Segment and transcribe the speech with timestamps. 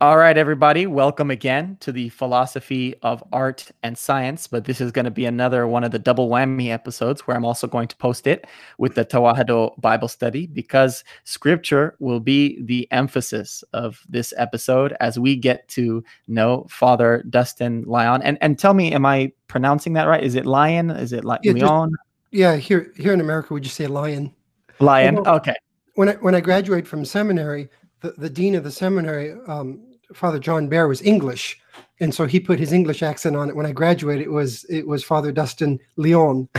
[0.00, 4.46] All right, everybody, welcome again to the philosophy of art and science.
[4.46, 7.44] But this is going to be another one of the double whammy episodes where I'm
[7.44, 8.46] also going to post it
[8.78, 15.18] with the Tewahedo Bible study because scripture will be the emphasis of this episode as
[15.18, 18.22] we get to know Father Dustin Lyon.
[18.22, 20.22] And and tell me, am I pronouncing that right?
[20.22, 20.90] Is it Lion?
[20.90, 21.90] Is it like Yeah, Leon?
[22.30, 24.32] Yeah, here here in America we just say lion.
[24.78, 25.18] Lion.
[25.18, 25.56] Okay.
[25.96, 27.68] When I when I graduated from seminary,
[28.00, 31.60] the, the dean of the seminary, um, Father John Behr, was English,
[32.00, 33.56] and so he put his English accent on it.
[33.56, 36.48] When I graduated, it was it was Father Dustin Leon.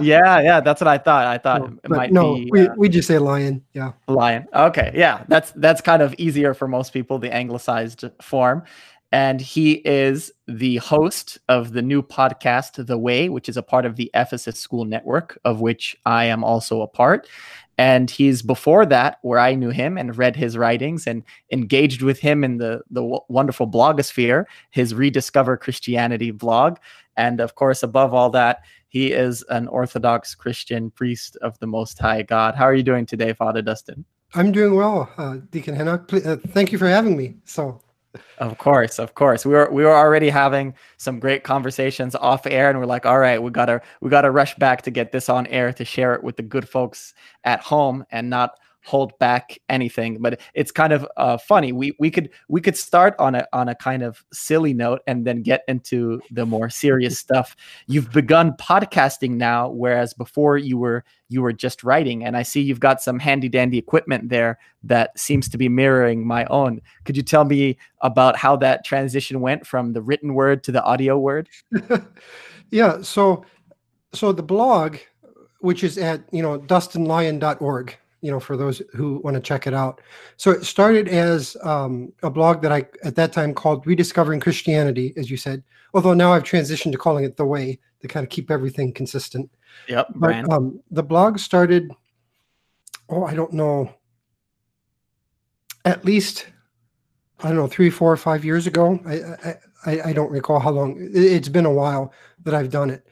[0.00, 1.26] Yeah, yeah, that's what I thought.
[1.26, 3.64] I thought it But might no, be we, uh, we just say lion.
[3.72, 3.92] Yeah.
[4.06, 4.46] Lion.
[4.54, 8.64] Okay, yeah, that's that's kind of easier for most people, the anglicized form.
[9.12, 13.84] And he is the host of the new podcast, The Way, which is a part
[13.84, 17.28] of the Ephesus School Network, of which I am also a part.
[17.78, 22.20] And he's before that, where I knew him and read his writings and engaged with
[22.20, 26.76] him in the the w- wonderful blogosphere, his Rediscover Christianity blog,
[27.16, 31.98] and of course, above all that, he is an Orthodox Christian priest of the Most
[31.98, 32.54] High God.
[32.54, 34.04] How are you doing today, Father Dustin?
[34.34, 36.26] I'm doing well, uh, Deacon Henok.
[36.26, 37.36] Uh, thank you for having me.
[37.44, 37.80] So
[38.38, 39.46] Of course, of course.
[39.46, 43.18] We were we were already having some great conversations off air, and we're like, all
[43.18, 46.22] right, we gotta we gotta rush back to get this on air to share it
[46.22, 50.18] with the good folks at home and not hold back anything.
[50.20, 51.72] But it's kind of uh, funny.
[51.72, 55.26] We we could we could start on a on a kind of silly note and
[55.26, 57.56] then get into the more serious stuff.
[57.86, 62.24] You've begun podcasting now, whereas before you were you were just writing.
[62.24, 66.26] And I see you've got some handy dandy equipment there that seems to be mirroring
[66.26, 66.80] my own.
[67.04, 70.82] Could you tell me about how that transition went from the written word to the
[70.82, 71.48] audio word?
[72.70, 73.44] yeah, so
[74.12, 74.98] so the blog,
[75.60, 79.74] which is at you know dustinlyon.org, you know, for those who want to check it
[79.74, 80.00] out.
[80.36, 85.12] So it started as um, a blog that I at that time called Rediscovering Christianity,
[85.16, 85.62] as you said.
[85.92, 89.50] Although now I've transitioned to calling it The Way to kind of keep everything consistent.
[89.88, 91.90] Yep, But um, the blog started,
[93.08, 93.94] oh, I don't know,
[95.84, 96.46] at least,
[97.40, 99.00] I don't know, three, four, or five years ago.
[99.06, 100.96] I, I, I don't recall how long.
[101.12, 102.12] It's been a while
[102.44, 103.06] that I've done it.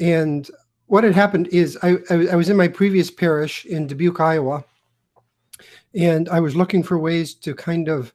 [0.00, 0.50] And
[0.86, 4.64] what had happened is I, I, I was in my previous parish in Dubuque, Iowa,
[5.94, 8.12] and I was looking for ways to kind of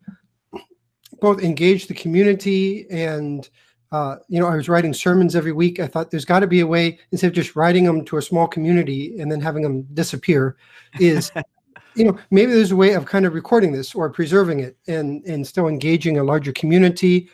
[1.20, 3.50] both engage the community and
[3.92, 5.80] uh, you know, I was writing sermons every week.
[5.80, 8.22] I thought there's got to be a way instead of just writing them to a
[8.22, 10.58] small community and then having them disappear.
[11.00, 11.32] Is
[11.96, 15.26] you know maybe there's a way of kind of recording this or preserving it and
[15.26, 17.30] and still engaging a larger community,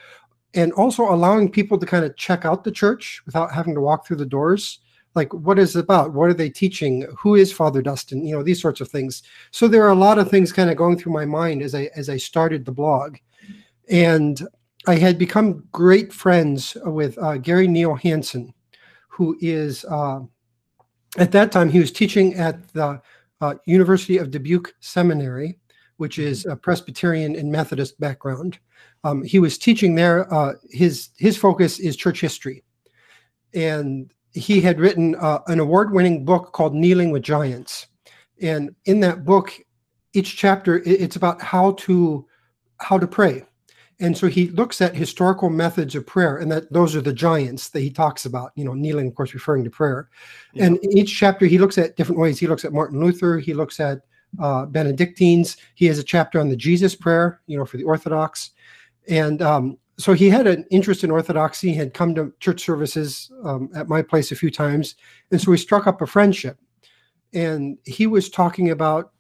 [0.54, 4.08] and also allowing people to kind of check out the church without having to walk
[4.08, 4.80] through the doors.
[5.16, 6.14] Like what is it about?
[6.14, 7.08] What are they teaching?
[7.18, 8.26] Who is Father Dustin?
[8.26, 9.24] You know these sorts of things.
[9.52, 11.90] So there are a lot of things kind of going through my mind as I
[11.96, 13.18] as I started the blog,
[13.90, 14.46] and
[14.88, 18.54] I had become great friends with uh, Gary Neal Hansen,
[19.08, 20.20] who is uh,
[21.18, 23.02] at that time he was teaching at the
[23.42, 25.58] uh, University of Dubuque Seminary,
[25.98, 28.60] which is a Presbyterian and Methodist background.
[29.04, 30.32] Um, he was teaching there.
[30.34, 32.64] Uh, his his focus is church history,
[33.54, 37.88] and he had written uh, an award-winning book called Kneeling with Giants.
[38.42, 39.58] And in that book,
[40.14, 42.26] each chapter it's about how to
[42.80, 43.44] how to pray.
[44.02, 47.70] And so he looks at historical methods of prayer and that those are the giants
[47.70, 50.10] that he talks about you know kneeling of course referring to prayer.
[50.54, 50.66] Yeah.
[50.66, 52.38] and in each chapter he looks at different ways.
[52.38, 53.40] He looks at martin luther.
[53.40, 54.02] He looks at
[54.42, 55.56] uh, benedictines.
[55.76, 58.52] He has a chapter on the jesus prayer you know for the orthodox.
[59.08, 63.70] And um, so he had an interest in orthodoxy had come to church services um,
[63.76, 64.96] at my place a few times
[65.32, 66.58] and so we struck up a friendship.
[67.34, 69.12] And he was talking about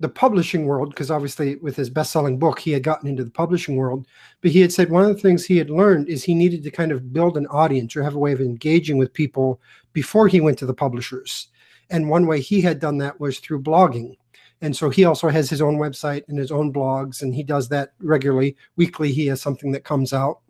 [0.00, 3.74] the publishing world because obviously with his best-selling book he had gotten into the publishing
[3.74, 4.06] world
[4.40, 6.70] but he had said one of the things he had learned is he needed to
[6.70, 9.60] kind of build an audience or have a way of engaging with people
[9.92, 11.48] before he went to the publishers.
[11.90, 14.16] And one way he had done that was through blogging
[14.60, 17.68] and so he also has his own website and his own blogs and he does
[17.68, 19.12] that regularly weekly.
[19.12, 20.40] He has something that comes out.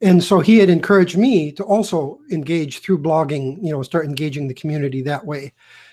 [0.00, 4.48] And so he had encouraged me to also engage through blogging you know start engaging
[4.48, 5.52] the community that way.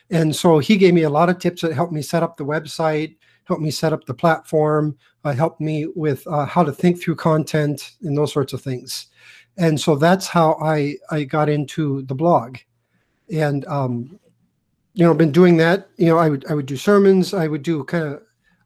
[0.09, 2.45] And so he gave me a lot of tips that helped me set up the
[2.45, 3.15] website,
[3.45, 7.15] helped me set up the platform, uh, helped me with uh, how to think through
[7.15, 9.07] content and those sorts of things.
[9.57, 12.57] And so that's how I I got into the blog,
[13.31, 14.19] and um,
[14.99, 15.87] you know, been doing that.
[15.95, 17.33] You know, I would I would do sermons.
[17.33, 18.21] I would do kind of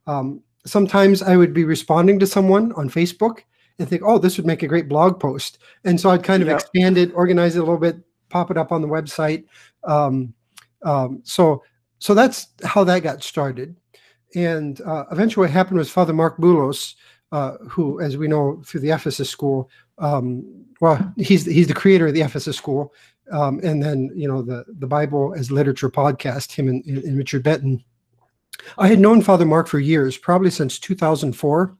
[0.07, 3.41] um, sometimes I would be responding to someone on Facebook
[3.77, 5.59] and think, oh, this would make a great blog post.
[5.83, 6.55] And so I'd kind of Yeah.
[6.55, 7.97] expand it, organize it a little bit,
[8.29, 9.45] pop it up on the website.
[9.83, 10.33] Um,
[10.81, 11.61] um, so
[11.99, 13.75] so that's how that got started.
[14.33, 16.95] And uh, eventually, what happened was Father Mark Boulos
[17.31, 19.69] uh, who, as we know through the Ephesus School,
[19.99, 22.91] um, well, he's he's the creator of the Ephesus School,
[23.31, 26.51] um, and then you know the the Bible as Literature podcast.
[26.51, 27.83] Him and, and Richard Benton.
[28.77, 31.75] I had known Father Mark for years, probably since 2004.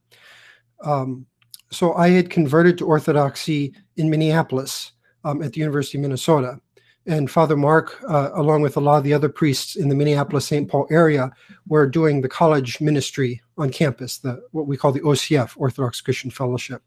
[0.83, 1.25] Um,
[1.71, 4.91] so I had converted to Orthodoxy in Minneapolis
[5.23, 6.59] um, at the University of Minnesota.
[7.05, 10.47] And Father Mark, uh, along with a lot of the other priests in the Minneapolis
[10.47, 10.69] St.
[10.69, 11.31] Paul area,
[11.67, 16.31] were doing the college ministry on campus, the what we call the OCF, Orthodox Christian
[16.31, 16.81] Fellowship.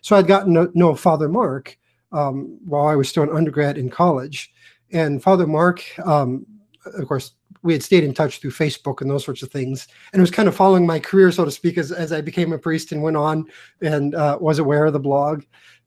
[0.00, 1.76] So I'd gotten to know Father Mark
[2.12, 4.52] um, while I was still an undergrad in college.
[4.92, 6.46] And Father Mark, um,
[6.86, 7.32] of course,
[7.62, 9.88] we had stayed in touch through Facebook and those sorts of things.
[10.12, 12.52] And it was kind of following my career, so to speak, as, as I became
[12.52, 13.46] a priest and went on
[13.82, 15.44] and uh, was aware of the blog.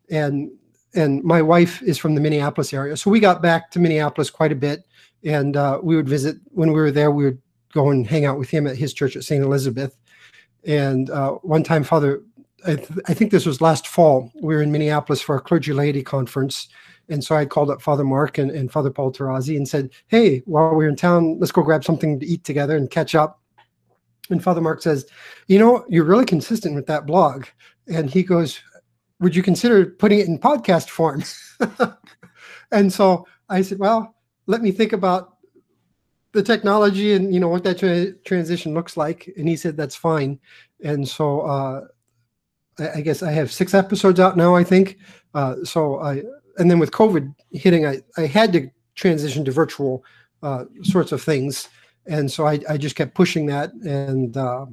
[0.10, 0.52] And
[0.94, 4.52] and my wife is from the Minneapolis area, so we got back to Minneapolis quite
[4.52, 4.84] a bit,
[5.24, 7.12] and uh, we would visit when we were there.
[7.12, 7.42] We would
[7.72, 9.42] go and hang out with him at his church at St.
[9.42, 9.98] Elizabeth.
[10.66, 12.22] And uh, one time, Father,
[12.66, 15.74] I, th- I, think this was last fall, we were in Minneapolis for a clergy
[15.74, 16.68] laity conference.
[17.10, 20.44] And so I called up Father Mark and, and Father Paul Tarazi and said, Hey,
[20.46, 23.42] while we're in town, let's go grab something to eat together and catch up.
[24.30, 25.06] And Father Mark says,
[25.48, 27.46] You know, you're really consistent with that blog.
[27.88, 28.62] And he goes,
[29.22, 31.24] would you consider putting it in podcast form?
[32.72, 34.16] and so I said, well,
[34.48, 35.38] let me think about
[36.34, 39.32] the technology and you know what that tra- transition looks like.
[39.38, 40.40] And he said that's fine.
[40.84, 41.82] And so uh,
[42.80, 44.56] I, guess I have six episodes out now.
[44.56, 44.98] I think
[45.34, 46.00] uh, so.
[46.00, 46.24] I
[46.58, 50.04] and then with COVID hitting, I I had to transition to virtual
[50.44, 51.70] uh, sorts of things,
[52.06, 53.74] and so I I just kept pushing that.
[53.74, 54.66] And uh,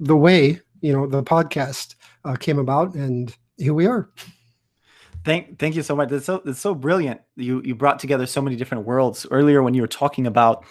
[0.00, 1.94] the way you know the podcast
[2.24, 4.10] uh, came about and here we are.
[5.24, 6.10] Thank, thank you so much.
[6.10, 7.20] That's so, that's so brilliant.
[7.36, 10.66] You, you brought together so many different worlds earlier when you were talking about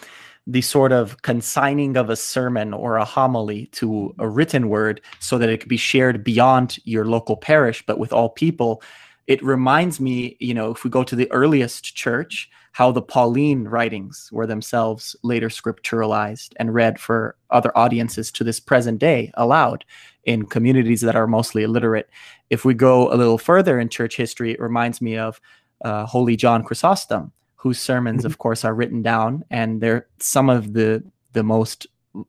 [0.46, 5.38] the sort of consigning of a sermon or a homily to a written word so
[5.38, 8.82] that it could be shared beyond your local parish, but with all people.
[9.26, 13.64] It reminds me, you know, if we go to the earliest church, how the Pauline
[13.68, 19.84] writings were themselves later scripturalized and read for other audiences to this present day aloud
[20.24, 22.10] in communities that are mostly illiterate.
[22.50, 25.40] If we go a little further in church history, it reminds me of
[25.84, 27.30] uh, Holy John Chrysostom,
[27.64, 28.26] whose sermons, mm-hmm.
[28.26, 31.02] of course, are written down, and they're some of the
[31.32, 31.86] the most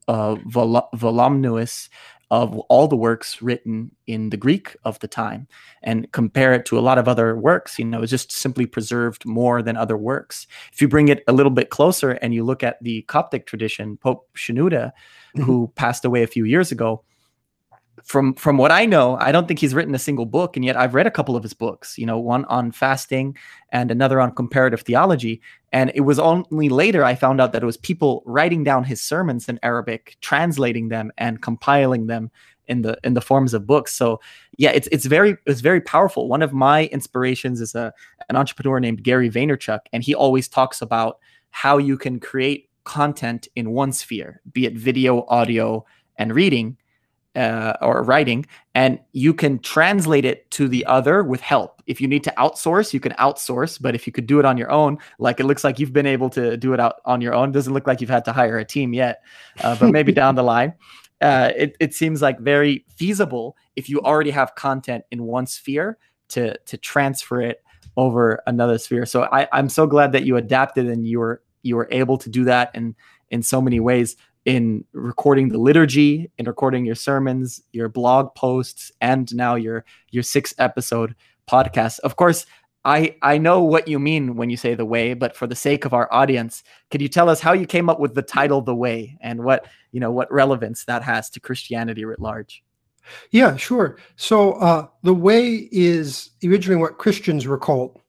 [0.07, 1.89] uh, vol- voluminous
[2.31, 5.47] of all the works written in the Greek of the time
[5.83, 9.25] and compare it to a lot of other works, you know, it's just simply preserved
[9.25, 10.47] more than other works.
[10.73, 13.97] If you bring it a little bit closer and you look at the Coptic tradition,
[13.97, 15.43] Pope Shenouda, mm-hmm.
[15.43, 17.03] who passed away a few years ago,
[18.05, 20.77] from from what I know, I don't think he's written a single book, and yet
[20.77, 21.97] I've read a couple of his books.
[21.97, 23.35] You know, one on fasting
[23.69, 25.41] and another on comparative theology.
[25.71, 29.01] And it was only later I found out that it was people writing down his
[29.01, 32.29] sermons in Arabic, translating them, and compiling them
[32.67, 33.95] in the in the forms of books.
[33.95, 34.21] So
[34.57, 36.27] yeah, it's it's very it's very powerful.
[36.27, 37.91] One of my inspirations is a
[38.29, 41.17] an entrepreneur named Gary Vaynerchuk, and he always talks about
[41.49, 45.83] how you can create content in one sphere, be it video, audio,
[46.17, 46.77] and reading
[47.35, 51.81] uh, or writing, and you can translate it to the other with help.
[51.85, 53.81] If you need to outsource, you can outsource.
[53.81, 56.05] But if you could do it on your own, like it looks like you've been
[56.05, 58.57] able to do it out on your own, doesn't look like you've had to hire
[58.57, 59.21] a team yet,
[59.61, 60.73] uh, but maybe down the line.
[61.21, 65.97] Uh, it, it seems like very feasible if you already have content in one sphere
[66.27, 67.61] to to transfer it
[67.97, 69.05] over another sphere.
[69.05, 72.29] So I, I'm so glad that you adapted and you were you were able to
[72.29, 72.95] do that in
[73.29, 74.15] in so many ways
[74.45, 80.23] in recording the liturgy, in recording your sermons, your blog posts, and now your your
[80.23, 81.15] six episode
[81.49, 81.99] podcast.
[81.99, 82.45] Of course,
[82.85, 85.83] I I know what you mean when you say the way, but for the sake
[85.83, 88.75] of our audience, could you tell us how you came up with the title "The
[88.75, 92.63] Way" and what you know what relevance that has to Christianity writ large?
[93.31, 93.97] Yeah, sure.
[94.15, 97.99] So uh, the way is originally what Christians were called.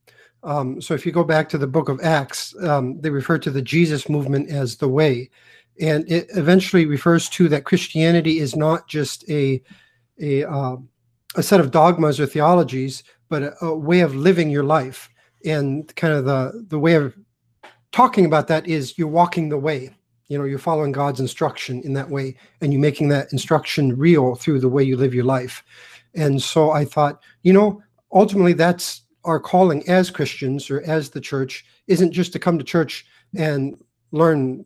[0.42, 3.50] Um, so if you go back to the book of Acts, um, they refer to
[3.50, 5.28] the Jesus movement as the way
[5.80, 9.62] and it eventually refers to that Christianity is not just a
[10.20, 10.76] a uh,
[11.34, 15.08] a set of dogmas or theologies, but a, a, way of living your life.
[15.44, 17.16] And kind of the the way of
[17.92, 19.90] talking about that is you're walking the way.
[20.28, 24.34] You know, you're following God's instruction in that way, and you're making that instruction real
[24.34, 25.62] through the way you live your life.
[26.14, 31.20] And so I thought, you know, ultimately that's our calling as Christians or as the
[31.20, 33.06] church isn't just to come to church
[33.36, 33.76] and
[34.12, 34.64] learn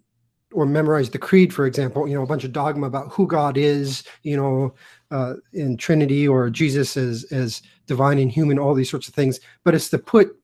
[0.53, 3.57] or memorize the creed, for example, you know, a bunch of dogma about who God
[3.57, 4.75] is, you know,
[5.11, 9.41] uh, in Trinity or Jesus as as divine and human, all these sorts of things.
[9.65, 10.37] But it's to put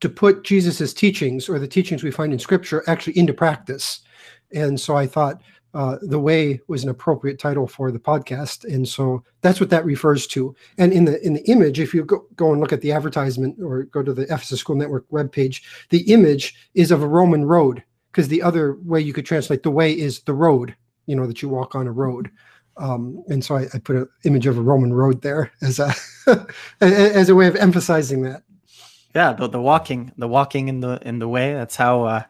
[0.00, 4.00] to put Jesus's teachings or the teachings we find in Scripture actually into practice.
[4.52, 5.40] And so I thought
[5.74, 9.84] uh, the way was an appropriate title for the podcast, and so that's what that
[9.84, 10.54] refers to.
[10.78, 13.60] And in the in the image, if you go, go and look at the advertisement
[13.60, 17.82] or go to the Ephesus School Network webpage, the image is of a Roman road
[18.16, 21.42] because the other way you could translate the way is the road, you know, that
[21.42, 22.30] you walk on a road.
[22.78, 25.94] Um, and so I, I put an image of a Roman road there as a
[26.80, 28.42] as a way of emphasizing that.
[29.14, 31.52] Yeah, the, the walking, the walking in the in the way.
[31.52, 32.22] That's how uh,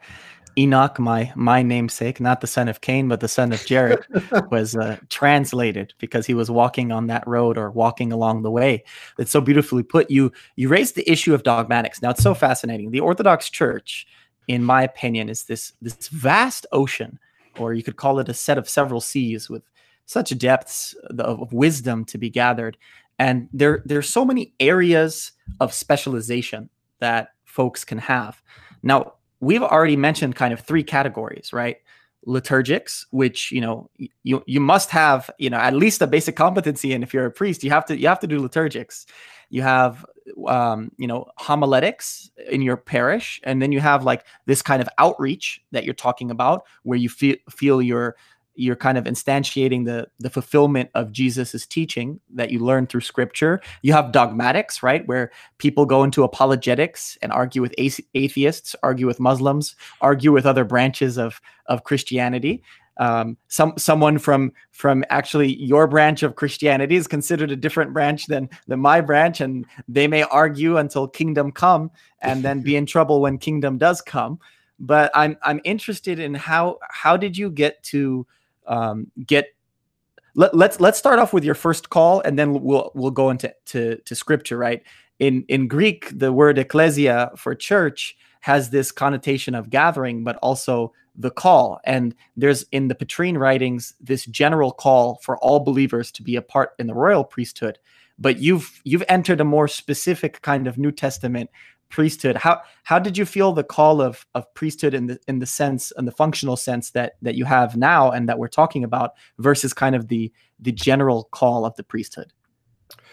[0.59, 4.05] Enoch, my my namesake, not the son of Cain, but the son of Jared,
[4.50, 8.83] was uh, translated because he was walking on that road or walking along the way.
[9.19, 10.11] It's so beautifully put.
[10.11, 12.02] You you raised the issue of dogmatics.
[12.02, 12.90] Now it's so fascinating.
[12.90, 14.07] The Orthodox Church,
[14.48, 17.18] in my opinion, is this this vast ocean,
[17.58, 19.62] or you could call it a set of several seas with
[20.06, 22.76] such depths of wisdom to be gathered.
[23.18, 28.42] And there there's so many areas of specialization that folks can have.
[28.82, 31.78] Now, we've already mentioned kind of three categories, right?
[32.26, 33.90] Liturgics, which you know
[34.22, 37.30] you you must have you know at least a basic competency, and if you're a
[37.30, 39.06] priest, you have to you have to do liturgics.
[39.48, 40.04] You have
[40.46, 44.88] um, you know homiletics in your parish, and then you have like this kind of
[44.98, 48.16] outreach that you're talking about, where you feel feel you're
[48.56, 53.60] you're kind of instantiating the the fulfillment of Jesus's teaching that you learn through scripture.
[53.82, 59.20] You have dogmatics, right, where people go into apologetics and argue with atheists, argue with
[59.20, 62.62] Muslims, argue with other branches of of Christianity.
[62.98, 68.26] Um, some someone from from actually your branch of Christianity is considered a different branch
[68.26, 71.90] than than my branch, and they may argue until kingdom come,
[72.22, 74.38] and then be in trouble when kingdom does come.
[74.78, 78.26] But I'm I'm interested in how how did you get to
[78.66, 79.54] um, get
[80.36, 83.52] let, let's let's start off with your first call and then we'll we'll go into
[83.66, 84.82] to, to scripture right
[85.18, 90.92] in in greek the word ecclesia for church has this connotation of gathering but also
[91.16, 91.80] the call.
[91.85, 96.42] And there's in the petrine writings this general call for all believers to be a
[96.42, 97.78] part in the royal priesthood.
[98.18, 101.50] But you've you've entered a more specific kind of new testament
[101.88, 102.37] priesthood.
[102.37, 105.92] How how did you feel the call of of priesthood in the in the sense
[105.96, 109.73] and the functional sense that that you have now and that we're talking about versus
[109.73, 112.32] kind of the the general call of the priesthood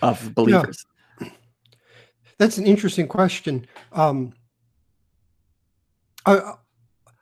[0.01, 0.85] of believers?
[1.21, 1.29] Yeah.
[2.37, 3.67] that's an interesting question.
[3.91, 4.33] Um
[6.25, 6.53] I,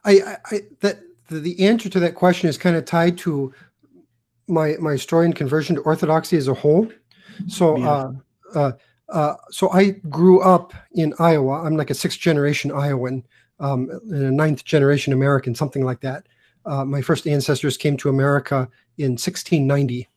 [0.03, 3.53] I i that the, the answer to that question is kind of tied to
[4.47, 6.91] my my story and conversion to orthodoxy as a whole
[7.47, 8.11] so uh,
[8.53, 8.71] uh
[9.11, 11.63] uh, so I grew up in Iowa.
[11.63, 13.25] I'm like a sixth generation Iowan,
[13.59, 16.27] um, and a ninth generation American, something like that.
[16.65, 20.07] Uh, my first ancestors came to America in 1690.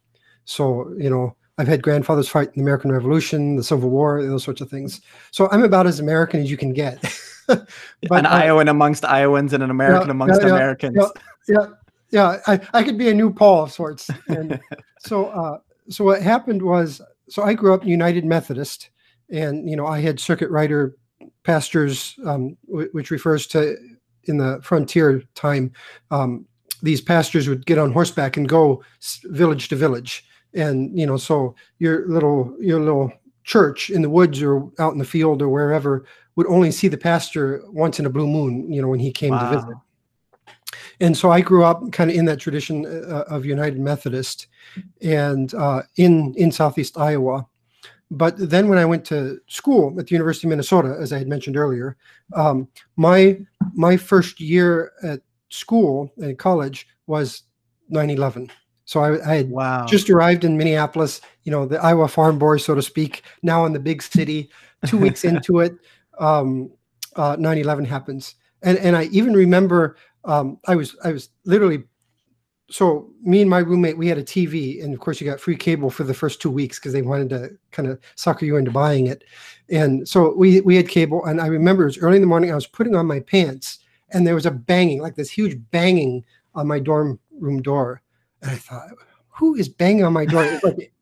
[0.44, 4.42] So, you know, I've had grandfathers fight in the American Revolution, the Civil War, those
[4.42, 5.00] sorts of things.
[5.30, 7.00] So I'm about as American as you can get.
[7.46, 7.68] but,
[8.10, 10.96] an uh, Iowan amongst Iowans and an American yeah, amongst yeah, Americans.
[10.96, 11.08] Yeah,
[11.48, 11.66] yeah,
[12.10, 12.38] yeah.
[12.46, 14.10] I, I could be a new Paul of sorts.
[14.28, 14.58] And
[15.00, 15.58] so, uh,
[15.88, 18.90] so what happened was so I grew up United Methodist,
[19.30, 20.96] and you know I had circuit rider
[21.42, 23.76] pastors, um, w- which refers to
[24.24, 25.72] in the frontier time.
[26.10, 26.46] Um,
[26.82, 28.82] these pastors would get on horseback and go
[29.24, 33.12] village to village, and you know, so your little your little
[33.44, 36.06] church in the woods or out in the field or wherever
[36.36, 38.72] would only see the pastor once in a blue moon.
[38.72, 39.50] You know, when he came wow.
[39.50, 39.76] to visit
[41.00, 44.48] and so I grew up kind of in that tradition uh, of United Methodist,
[45.02, 47.46] and uh, in in Southeast Iowa.
[48.10, 51.28] But then when I went to school at the University of Minnesota, as I had
[51.28, 51.96] mentioned earlier,
[52.34, 53.40] um, my
[53.74, 57.42] my first year at school at college was
[57.90, 58.50] 9/11.
[58.84, 59.86] So I, I had wow.
[59.86, 63.22] just arrived in Minneapolis, you know, the Iowa farm boy, so to speak.
[63.42, 64.50] Now in the big city,
[64.86, 65.74] two weeks into it,
[66.18, 66.70] um,
[67.16, 71.84] uh, 9/11 happens, and and I even remember um, I was I was literally
[72.70, 75.56] so me and my roommate we had a TV and of course you got free
[75.56, 78.70] cable for the first two weeks because they wanted to kind of sucker you into
[78.70, 79.24] buying it
[79.68, 82.50] and so we we had cable and I remember it was early in the morning
[82.50, 86.24] I was putting on my pants and there was a banging like this huge banging
[86.54, 88.00] on my dorm room door
[88.44, 88.90] and I thought
[89.28, 90.92] who is banging on my door like,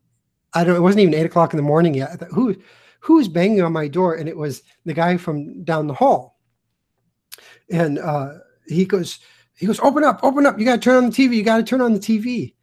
[0.53, 2.55] I don't it wasn't even eight o'clock in the morning yet I thought who
[3.01, 6.39] who is banging on my door and it was the guy from down the hall
[7.69, 8.33] and uh
[8.67, 9.19] he goes,
[9.55, 10.59] he goes, open up, open up.
[10.59, 11.35] You got to turn on the TV.
[11.35, 12.53] You got to turn on the TV.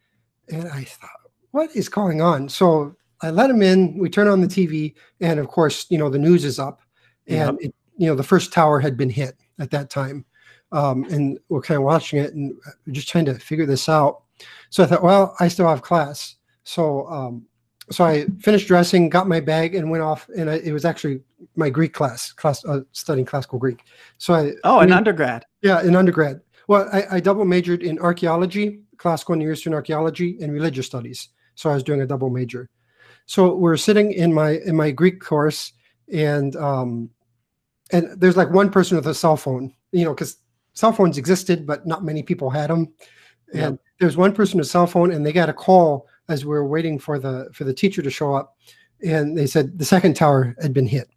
[0.49, 1.09] And I thought,
[1.51, 2.49] what is going on?
[2.49, 3.97] So I let him in.
[3.97, 6.81] We turn on the TV, and of course, you know the news is up,
[7.27, 10.25] and it, you know the first tower had been hit at that time,
[10.71, 12.53] um, and we're kind of watching it and
[12.85, 14.23] we're just trying to figure this out.
[14.71, 17.45] So I thought, well, I still have class, so um,
[17.91, 20.29] so I finished dressing, got my bag, and went off.
[20.35, 21.21] And I, it was actually
[21.57, 23.83] my Greek class, class uh, studying classical Greek.
[24.17, 25.45] So I oh, I mean, an undergrad.
[25.61, 26.39] Yeah, an undergrad.
[26.67, 31.29] Well, I, I double majored in archaeology, classical and Near Eastern archaeology and religious studies.
[31.55, 32.69] So I was doing a double major.
[33.25, 35.73] So we're sitting in my in my Greek course,
[36.11, 37.09] and um,
[37.91, 40.37] and there's like one person with a cell phone, you know, because
[40.73, 42.93] cell phones existed, but not many people had them.
[43.53, 46.49] And there's one person with a cell phone, and they got a call as we
[46.49, 48.57] were waiting for the for the teacher to show up,
[49.05, 51.07] and they said the second tower had been hit.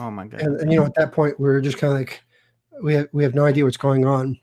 [0.00, 0.42] Oh my god!
[0.42, 2.20] And, and you know, at that point, we are just kind of like,
[2.82, 4.38] we have we have no idea what's going on.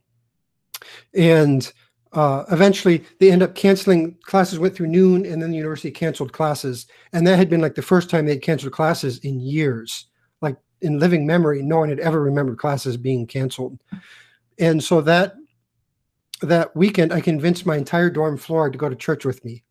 [1.13, 1.71] And
[2.13, 4.59] uh, eventually, they end up canceling classes.
[4.59, 6.87] Went through noon, and then the university canceled classes.
[7.11, 10.07] And that had been like the first time they'd canceled classes in years.
[10.39, 13.77] Like in living memory, no one had ever remembered classes being canceled.
[14.57, 15.35] And so that
[16.47, 19.63] that weekend, I convinced my entire dorm floor to go to church with me.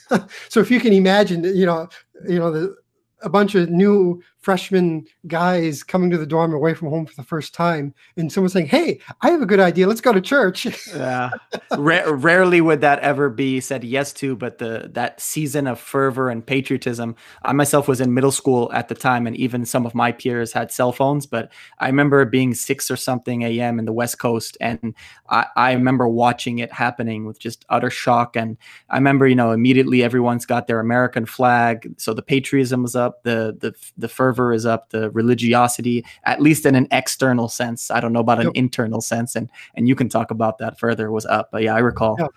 [0.48, 1.88] so if you can imagine, you know,
[2.28, 2.76] you know the
[3.22, 7.22] a bunch of new freshman guys coming to the dorm away from home for the
[7.22, 10.66] first time and someone saying hey i have a good idea let's go to church.
[11.00, 11.30] Yeah.
[11.76, 16.30] Ra- rarely would that ever be said yes to but the that season of fervor
[16.30, 19.94] and patriotism i myself was in middle school at the time and even some of
[19.94, 23.92] my peers had cell phones but i remember being six or something am in the
[23.92, 24.94] west coast and
[25.28, 28.56] i, I remember watching it happening with just utter shock and
[28.88, 33.22] i remember you know immediately everyone's got their american flag so the patriotism was up
[33.22, 37.90] the the, the fervor is up, the religiosity, at least in an external sense.
[37.90, 38.52] I don't know about an yep.
[38.54, 41.10] internal sense, and and you can talk about that further.
[41.10, 42.16] Was up, but yeah, I recall.
[42.18, 42.28] Yeah.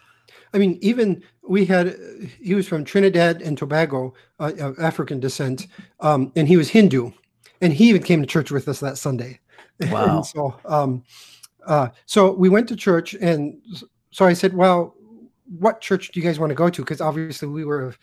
[0.53, 1.97] I mean, even we had
[2.41, 5.67] he was from Trinidad and Tobago, uh, of African descent,
[5.99, 7.11] um, and he was Hindu,
[7.61, 9.39] and he even came to church with us that Sunday.
[9.89, 10.21] Wow!
[10.21, 11.03] so, um,
[11.65, 13.59] uh, so we went to church, and
[14.11, 14.95] so I said, "Well,
[15.57, 17.95] what church do you guys want to go to?" Because obviously we were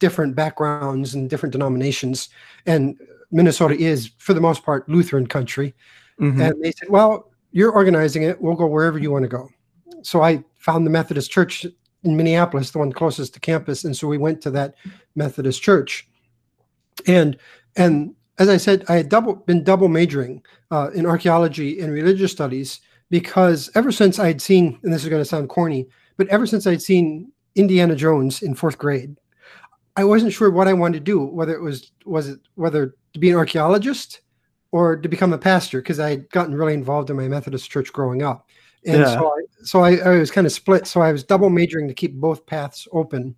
[0.00, 2.28] different backgrounds and different denominations,
[2.66, 2.98] and
[3.30, 5.74] Minnesota is, for the most part, Lutheran country.
[6.20, 6.40] Mm-hmm.
[6.40, 8.40] And they said, well, you're organizing it.
[8.40, 9.48] We'll go wherever you want to go.
[10.02, 11.64] So I found the Methodist church
[12.02, 13.84] in Minneapolis, the one closest to campus.
[13.84, 14.74] And so we went to that
[15.14, 16.08] Methodist church.
[17.06, 17.38] And,
[17.76, 22.32] and as I said, I had double been double majoring uh, in archaeology and religious
[22.32, 26.28] studies because ever since I had seen, and this is going to sound corny, but
[26.28, 29.16] ever since I'd seen Indiana Jones in fourth grade,
[29.96, 33.18] I wasn't sure what I wanted to do, whether it was was it whether to
[33.18, 34.20] be an archaeologist
[34.72, 37.92] or to become a pastor, because I had gotten really involved in my Methodist church
[37.92, 38.48] growing up.
[38.86, 39.14] And yeah.
[39.14, 40.86] so I so I, I was kind of split.
[40.86, 43.34] So I was double majoring to keep both paths open.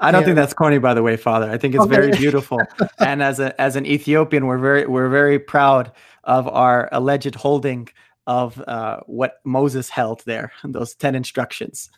[0.00, 1.50] I don't and, think that's corny, by the way, Father.
[1.50, 1.94] I think it's okay.
[1.94, 2.60] very beautiful.
[2.98, 5.92] and as a as an Ethiopian, we're very we're very proud
[6.24, 7.88] of our alleged holding
[8.26, 11.90] of uh, what Moses held there, and those ten instructions.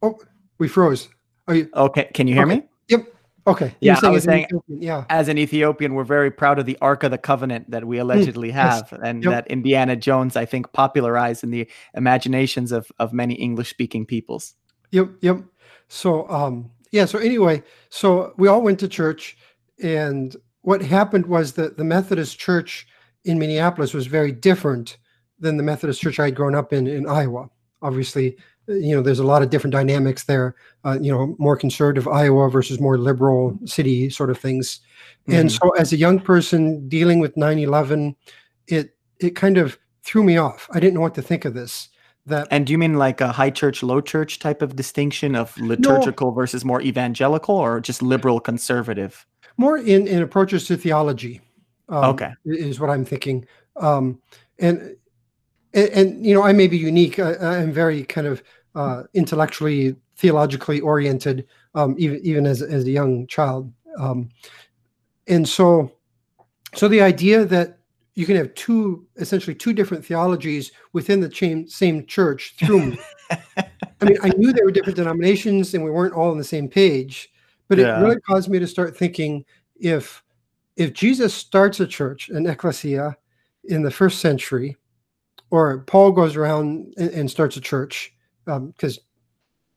[0.00, 0.18] Oh,
[0.58, 1.08] we froze.
[1.46, 2.10] Are you okay?
[2.14, 2.56] Can you hear okay.
[2.56, 2.62] me?
[2.88, 3.14] Yep.
[3.46, 3.74] Okay.
[3.80, 5.04] Yeah, I was saying, yeah.
[5.10, 8.02] As an Ethiopian, we're very proud of the Ark of the Covenant that we hmm,
[8.02, 9.00] allegedly mm, have, yes.
[9.04, 9.32] and yep.
[9.32, 14.54] that Indiana Jones, I think, popularized in the imaginations of of many English-speaking peoples.
[14.92, 15.10] Yep.
[15.20, 15.42] Yep.
[15.88, 17.04] So, um, yeah.
[17.04, 19.36] So anyway, so we all went to church,
[19.82, 22.86] and what happened was that the Methodist Church
[23.24, 24.96] in Minneapolis was very different
[25.38, 27.50] than the Methodist Church I had grown up in in Iowa.
[27.82, 32.08] Obviously, you know there's a lot of different dynamics there uh, you know more conservative
[32.08, 34.80] iowa versus more liberal city sort of things.
[35.28, 35.40] Mm-hmm.
[35.40, 38.14] and so as a young person dealing with 9-11
[38.66, 40.68] it it kind of threw me off.
[40.72, 41.88] I didn't know what to think of this
[42.26, 45.56] that and do you mean like a high church low church type of distinction of
[45.58, 49.26] liturgical no, versus more evangelical or just liberal conservative?
[49.56, 51.40] More in in approaches to theology
[51.88, 52.32] um, okay.
[52.44, 53.46] is what i'm thinking.
[53.76, 54.20] Um,
[54.58, 54.96] and
[55.74, 57.18] and, and, you know, I may be unique.
[57.18, 58.42] I, am very kind of
[58.74, 63.72] uh, intellectually, theologically oriented, um, even even as as a young child.
[63.98, 64.30] Um,
[65.26, 65.92] and so,
[66.74, 67.78] so the idea that
[68.14, 72.98] you can have two essentially two different theologies within the same same church through me.
[73.56, 76.68] I mean, I knew there were different denominations and we weren't all on the same
[76.68, 77.32] page,
[77.68, 77.98] but yeah.
[77.98, 79.44] it really caused me to start thinking
[79.76, 80.22] if
[80.76, 83.16] if Jesus starts a church, an ecclesia,
[83.64, 84.76] in the first century,
[85.50, 88.12] or Paul goes around and, and starts a church
[88.44, 89.04] because um,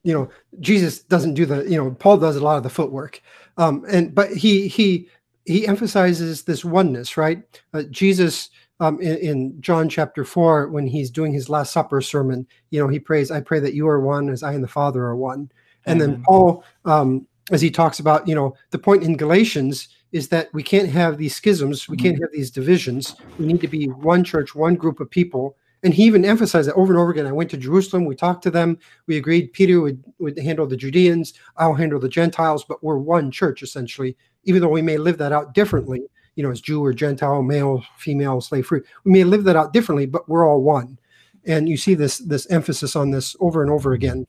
[0.03, 3.21] you know Jesus doesn't do the you know Paul does a lot of the footwork,
[3.57, 5.09] um, and but he he
[5.45, 7.43] he emphasizes this oneness, right?
[7.73, 8.49] Uh, Jesus
[8.79, 12.87] um, in, in, John chapter four when he's doing his Last Supper sermon, you know
[12.87, 15.51] he prays, "I pray that you are one as I and the Father are one,"
[15.85, 16.63] and then Paul.
[16.85, 20.89] Um, as he talks about, you know, the point in Galatians is that we can't
[20.89, 22.23] have these schisms, we can't mm-hmm.
[22.23, 23.15] have these divisions.
[23.37, 26.75] We need to be one church, one group of people and he even emphasized that
[26.75, 27.27] over and over again.
[27.27, 30.77] I went to Jerusalem, we talked to them, we agreed Peter would, would handle the
[30.77, 35.17] Judeans, I'll handle the Gentiles, but we're one church essentially, even though we may live
[35.19, 36.01] that out differently,
[36.35, 38.81] you know, as Jew or Gentile, male, female, slave free.
[39.03, 40.97] We may live that out differently, but we're all one.
[41.45, 44.27] and you see this this emphasis on this over and over again.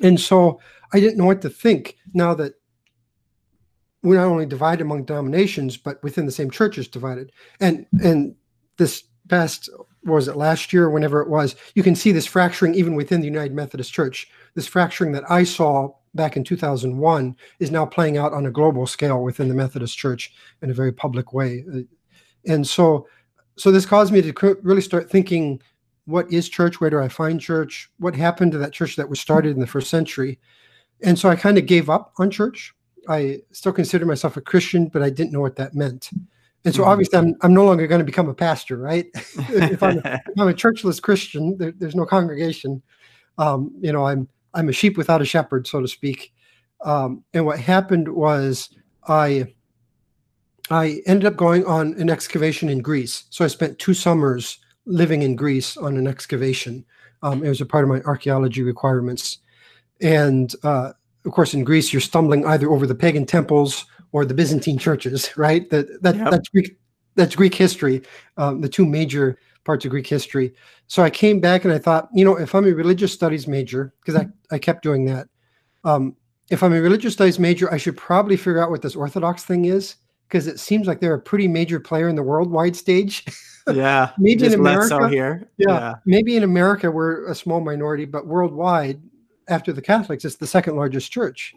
[0.00, 0.60] And so
[0.92, 2.54] I didn't know what to think now that
[4.02, 7.32] we're not only divided among denominations, but within the same church is divided.
[7.60, 8.34] And and
[8.76, 9.68] this past
[10.04, 13.26] was it last year, whenever it was, you can see this fracturing even within the
[13.26, 14.28] United Methodist Church.
[14.54, 18.86] This fracturing that I saw back in 2001 is now playing out on a global
[18.86, 21.64] scale within the Methodist Church in a very public way.
[22.46, 23.06] And so,
[23.56, 25.62] so this caused me to really start thinking,
[26.06, 26.80] what is church?
[26.80, 27.88] Where do I find church?
[27.98, 30.40] What happened to that church that was started in the first century?
[31.02, 32.74] And so I kind of gave up on church.
[33.08, 36.10] I still consider myself a Christian, but I didn't know what that meant.
[36.64, 36.90] And so mm-hmm.
[36.90, 39.06] obviously I'm, I'm no longer going to become a pastor, right?
[39.14, 42.82] if, I'm, if, I'm, a churchless Christian, there, there's no congregation.
[43.38, 46.32] Um, you know, I'm, I'm a sheep without a shepherd, so to speak.
[46.84, 48.70] Um, and what happened was
[49.08, 49.52] I,
[50.70, 53.24] I ended up going on an excavation in Greece.
[53.30, 56.84] So I spent two summers living in Greece on an excavation.
[57.22, 59.38] Um, it was a part of my archaeology requirements.
[60.00, 60.92] And uh,
[61.24, 65.30] of course, in Greece, you're stumbling either over the pagan temples or the Byzantine churches,
[65.36, 65.68] right?
[65.70, 66.30] That, that yep.
[66.30, 66.76] that's Greek
[67.14, 68.02] that's Greek history,
[68.38, 70.54] um, the two major parts of Greek history.
[70.86, 73.92] So I came back and I thought, you know, if I'm a religious studies major,
[74.00, 75.28] because I, I kept doing that,
[75.84, 76.16] um,
[76.50, 79.66] if I'm a religious studies major, I should probably figure out what this Orthodox thing
[79.66, 79.96] is,
[80.28, 83.24] because it seems like they're a pretty major player in the worldwide stage.
[83.72, 85.48] Yeah, maybe in America here.
[85.56, 89.00] Yeah, yeah, maybe in America we're a small minority, but worldwide,
[89.52, 91.54] after the Catholics, it's the second largest church,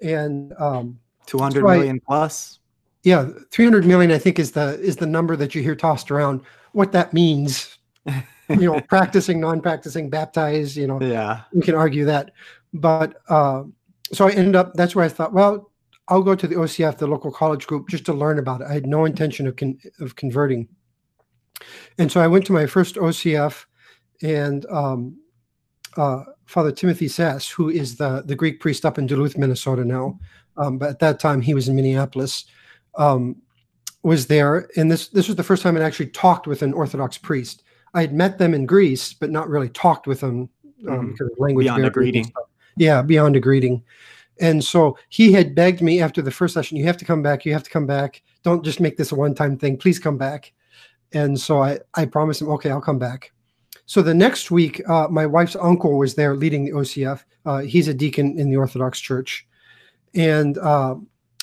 [0.00, 2.60] and um, two hundred million plus.
[3.02, 4.10] Yeah, three hundred million.
[4.10, 6.40] I think is the is the number that you hear tossed around.
[6.72, 7.78] What that means,
[8.48, 10.76] you know, practicing, non-practicing, baptized.
[10.76, 12.30] You know, yeah, we can argue that.
[12.72, 13.64] But uh,
[14.12, 14.74] so I ended up.
[14.74, 15.70] That's where I thought, well,
[16.08, 18.68] I'll go to the OCF, the local college group, just to learn about it.
[18.68, 20.68] I had no intention of con- of converting,
[21.98, 23.66] and so I went to my first OCF,
[24.22, 25.18] and um,
[25.96, 30.18] uh, Father Timothy Sass, who is the the Greek priest up in Duluth, Minnesota now,
[30.56, 32.44] um, but at that time he was in Minneapolis,
[32.96, 33.36] um,
[34.02, 37.18] was there, and this this was the first time I actually talked with an Orthodox
[37.18, 37.62] priest.
[37.94, 40.48] I had met them in Greece, but not really talked with them
[40.88, 42.32] um, mm because of language beyond a greeting.
[42.76, 43.82] Yeah, beyond a greeting.
[44.40, 47.44] And so he had begged me after the first session, you have to come back,
[47.44, 48.22] you have to come back.
[48.42, 49.76] Don't just make this a one-time thing.
[49.76, 50.52] Please come back.
[51.12, 53.32] And so I, I promised him, okay, I'll come back.
[53.86, 57.24] So the next week, uh, my wife's uncle was there leading the OCF.
[57.44, 59.46] Uh, he's a deacon in the Orthodox Church,
[60.14, 60.96] and uh,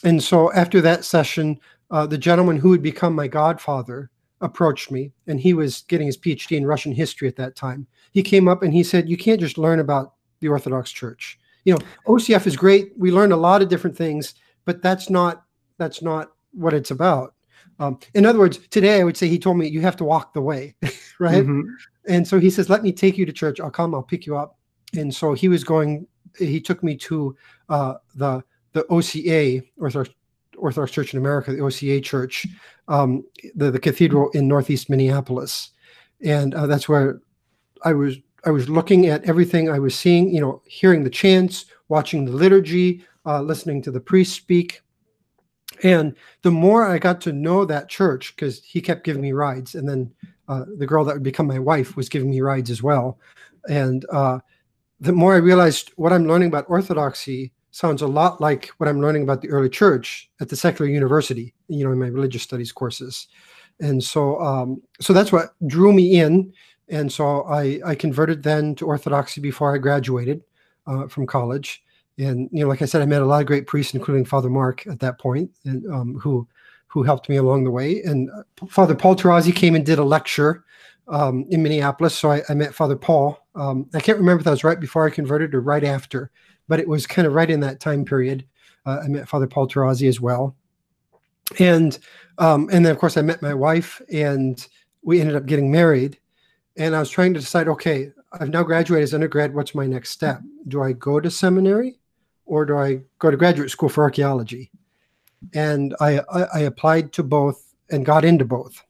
[0.03, 1.59] and so after that session,
[1.91, 4.09] uh, the gentleman who would become my godfather
[4.41, 7.85] approached me, and he was getting his PhD in Russian history at that time.
[8.11, 11.39] He came up and he said, "You can't just learn about the Orthodox Church.
[11.65, 12.91] You know, OCF is great.
[12.97, 14.33] We learn a lot of different things,
[14.65, 15.43] but that's not
[15.77, 17.35] that's not what it's about."
[17.79, 20.33] Um, in other words, today I would say he told me you have to walk
[20.33, 20.75] the way,
[21.19, 21.43] right?
[21.43, 21.61] Mm-hmm.
[22.07, 23.59] And so he says, "Let me take you to church.
[23.59, 23.93] I'll come.
[23.93, 24.57] I'll pick you up."
[24.95, 26.07] And so he was going.
[26.37, 27.35] He took me to
[27.69, 30.09] uh, the the OCA Orthodox
[30.57, 32.47] Orthodox Church in America, the OCA Church,
[32.87, 33.23] um,
[33.55, 35.71] the the cathedral in Northeast Minneapolis,
[36.23, 37.21] and uh, that's where
[37.83, 38.17] I was.
[38.43, 40.33] I was looking at everything I was seeing.
[40.33, 44.81] You know, hearing the chants, watching the liturgy, uh, listening to the priest speak.
[45.83, 49.73] And the more I got to know that church, because he kept giving me rides,
[49.75, 50.11] and then
[50.51, 53.17] uh, the girl that would become my wife was giving me rides as well.
[53.69, 54.39] And uh,
[54.99, 58.99] the more I realized what I'm learning about Orthodoxy sounds a lot like what I'm
[58.99, 62.73] learning about the early church at the secular university, you know, in my religious studies
[62.73, 63.27] courses.
[63.79, 66.51] And so, um, so that's what drew me in.
[66.89, 70.43] And so I, I converted then to Orthodoxy before I graduated
[70.85, 71.81] uh, from college.
[72.17, 74.49] And you know, like I said, I met a lot of great priests, including Father
[74.49, 76.45] Mark at that point, and um, who
[76.91, 78.01] who helped me along the way.
[78.03, 80.63] And uh, Father Paul Tarazi came and did a lecture
[81.07, 82.15] um, in Minneapolis.
[82.15, 83.39] So I, I met Father Paul.
[83.55, 86.31] Um, I can't remember if that was right before I converted or right after
[86.71, 88.45] but it was kind of right in that time period.
[88.85, 90.55] Uh, I met Father Paul Tarazi as well,
[91.59, 91.99] and
[92.37, 94.65] um, and then of course I met my wife, and
[95.01, 96.17] we ended up getting married.
[96.77, 99.53] And I was trying to decide, okay, I've now graduated as undergrad.
[99.53, 100.39] What's my next step?
[100.69, 101.99] Do I go to seminary,
[102.45, 104.71] or do I go to graduate school for archaeology?
[105.53, 108.83] And I I, I applied to both and got into both.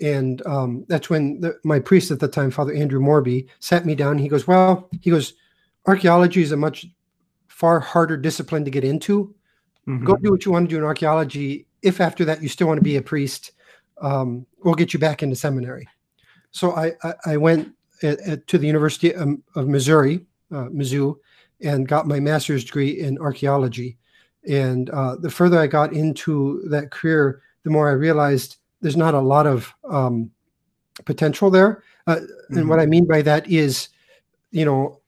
[0.00, 3.94] And um, that's when the, my priest at the time, Father Andrew Morbey, sat me
[3.94, 4.18] down.
[4.18, 5.34] He goes, "Well, he goes,
[5.86, 6.86] archaeology is a much
[7.48, 9.34] far harder discipline to get into.
[9.86, 10.04] Mm-hmm.
[10.04, 11.66] Go do what you want to do in archaeology.
[11.82, 13.52] If after that you still want to be a priest,
[14.00, 15.88] um, we'll get you back into seminary.
[16.50, 21.16] So I, I, I went at, at, to the University of, of Missouri, uh, Mizzou,
[21.60, 23.98] and got my master's degree in archaeology.
[24.48, 29.14] And uh, the further I got into that career, the more I realized there's not
[29.14, 30.30] a lot of um,
[31.04, 31.82] potential there.
[32.06, 32.58] Uh, mm-hmm.
[32.58, 33.88] And what I mean by that is,
[34.50, 35.00] you know,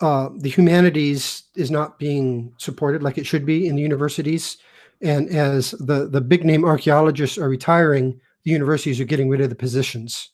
[0.00, 4.58] uh, the humanities is not being supported like it should be in the universities.
[5.00, 9.48] And as the, the big name archaeologists are retiring, the universities are getting rid of
[9.48, 10.30] the positions.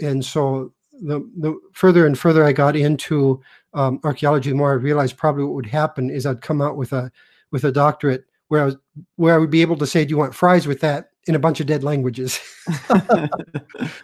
[0.00, 4.74] And so the, the further and further I got into um, archaeology, the more I
[4.74, 7.10] realized probably what would happen is I'd come out with a
[7.50, 8.76] with a doctorate where I was
[9.16, 11.38] where I would be able to say, "Do you want fries with that?" in a
[11.38, 12.38] bunch of dead languages.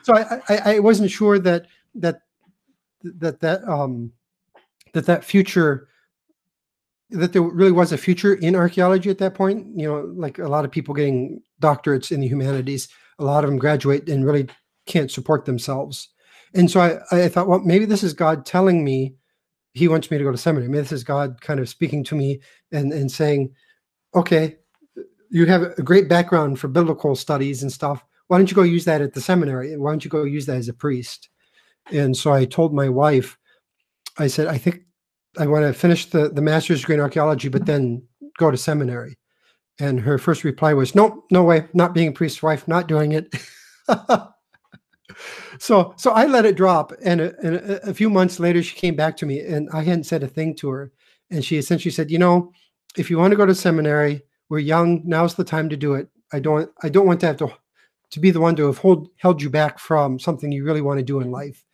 [0.02, 2.22] so I, I, I wasn't sure that that
[3.02, 4.12] that that um
[4.92, 5.88] that that future
[7.10, 9.66] that there really was a future in archaeology at that point.
[9.76, 13.50] You know, like a lot of people getting doctorates in the humanities, a lot of
[13.50, 14.48] them graduate and really
[14.86, 16.08] can't support themselves.
[16.54, 19.14] And so I, I thought, well, maybe this is God telling me
[19.72, 20.68] he wants me to go to seminary.
[20.68, 22.40] Maybe this is God kind of speaking to me
[22.72, 23.54] and, and saying,
[24.14, 24.56] okay,
[25.30, 28.04] you have a great background for biblical studies and stuff.
[28.26, 29.76] Why don't you go use that at the seminary?
[29.76, 31.28] Why don't you go use that as a priest?
[31.92, 33.38] And so I told my wife,
[34.18, 34.82] I said, I think
[35.38, 38.02] I want to finish the, the master's degree in archaeology, but then
[38.38, 39.18] go to seminary.
[39.78, 43.12] And her first reply was, Nope, no way, not being a priest's wife, not doing
[43.12, 43.34] it.
[45.58, 46.92] so so I let it drop.
[47.02, 50.04] And, a, and a, few months later, she came back to me and I hadn't
[50.04, 50.92] said a thing to her.
[51.30, 52.52] And she essentially said, You know,
[52.96, 55.02] if you want to go to seminary, we're young.
[55.04, 56.08] Now's the time to do it.
[56.32, 57.52] I don't I don't want to have to
[58.10, 60.98] to be the one to have hold, held you back from something you really want
[60.98, 61.64] to do in life.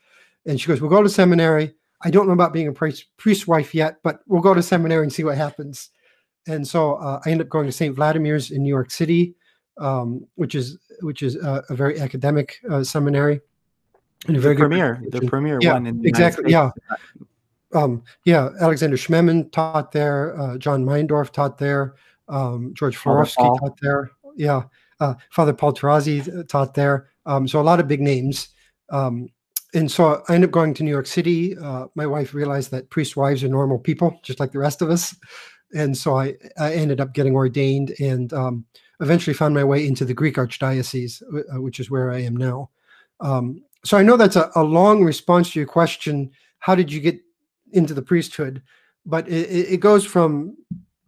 [0.44, 1.74] And she goes, We'll go to seminary.
[2.02, 5.02] I don't know about being a priest, priest wife yet, but we'll go to seminary
[5.02, 5.90] and see what happens.
[6.46, 7.94] And so uh, I ended up going to St.
[7.94, 9.34] Vladimir's in New York City,
[9.78, 13.40] um, which is which is a, a very academic uh, seminary.
[14.26, 16.70] And a very the premier, the premier yeah, one in exactly, yeah.
[17.72, 20.38] Um, yeah, Alexander Schmemann taught there.
[20.40, 21.94] Uh, John Meyendorff taught there.
[22.28, 24.10] Um, George Florovsky taught there.
[24.36, 24.62] Yeah,
[25.00, 27.08] uh, Father Paul Tarazi uh, taught there.
[27.26, 28.48] Um, so a lot of big names.
[28.90, 29.28] Um,
[29.74, 31.56] and so I ended up going to New York City.
[31.56, 34.90] Uh, my wife realized that priest wives are normal people, just like the rest of
[34.90, 35.14] us.
[35.74, 38.64] And so I, I ended up getting ordained and um,
[39.00, 42.70] eventually found my way into the Greek Archdiocese, uh, which is where I am now.
[43.20, 46.30] Um, so I know that's a, a, long response to your question.
[46.58, 47.20] How did you get
[47.72, 48.62] into the priesthood?
[49.04, 50.56] But it, it goes from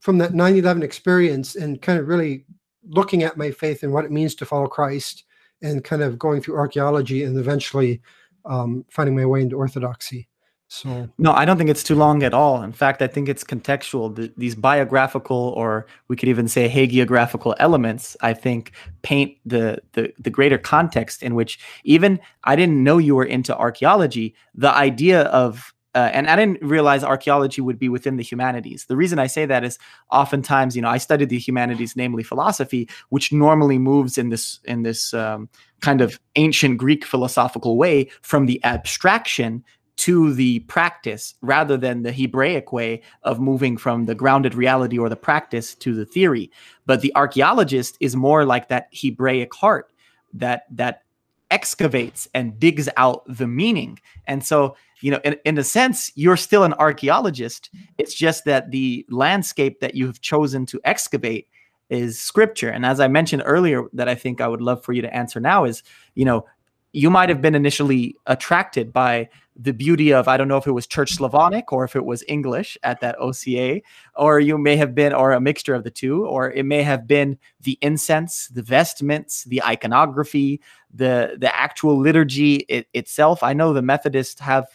[0.01, 2.45] from that 9-11 experience and kind of really
[2.89, 5.25] looking at my faith and what it means to follow Christ
[5.61, 8.01] and kind of going through archaeology and eventually
[8.45, 10.28] um, finding my way into orthodoxy.
[10.71, 12.63] So no, I don't think it's too long at all.
[12.63, 14.15] In fact, I think it's contextual.
[14.15, 20.13] The, these biographical, or we could even say hagiographical elements, I think paint the, the
[20.19, 24.35] the greater context in which even I didn't know you were into archaeology.
[24.55, 28.85] The idea of uh, and I didn't realize archaeology would be within the humanities.
[28.85, 29.79] The reason I say that is
[30.13, 34.83] oftentimes, you know, I studied the humanities, namely philosophy, which normally moves in this in
[34.83, 35.49] this um,
[35.81, 39.65] kind of ancient Greek philosophical way from the abstraction
[39.99, 45.09] to the practice rather than the Hebraic way of moving from the grounded reality or
[45.09, 46.51] the practice to the theory.
[46.87, 49.93] But the archaeologist is more like that Hebraic heart
[50.33, 51.03] that that
[51.51, 53.99] excavates and digs out the meaning.
[54.27, 57.71] And so, you know, in, in a sense, you're still an archaeologist.
[57.97, 61.49] It's just that the landscape that you've chosen to excavate
[61.91, 62.69] is scripture.
[62.69, 65.41] And as I mentioned earlier, that I think I would love for you to answer
[65.41, 65.83] now is,
[66.15, 66.47] you know,
[66.93, 69.29] you might have been initially attracted by
[69.59, 72.23] the beauty of I don't know if it was Church Slavonic or if it was
[72.29, 73.81] English at that OCA,
[74.15, 77.09] or you may have been, or a mixture of the two, or it may have
[77.09, 80.61] been the incense, the vestments, the iconography,
[80.95, 83.43] the the actual liturgy it, itself.
[83.43, 84.67] I know the Methodists have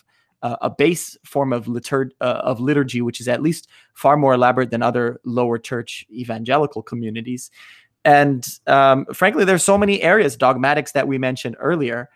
[0.41, 4.34] uh, a base form of liturg- uh, of liturgy, which is at least far more
[4.34, 7.50] elaborate than other lower church evangelical communities.
[8.04, 12.10] And um, frankly, there's so many areas, dogmatics that we mentioned earlier.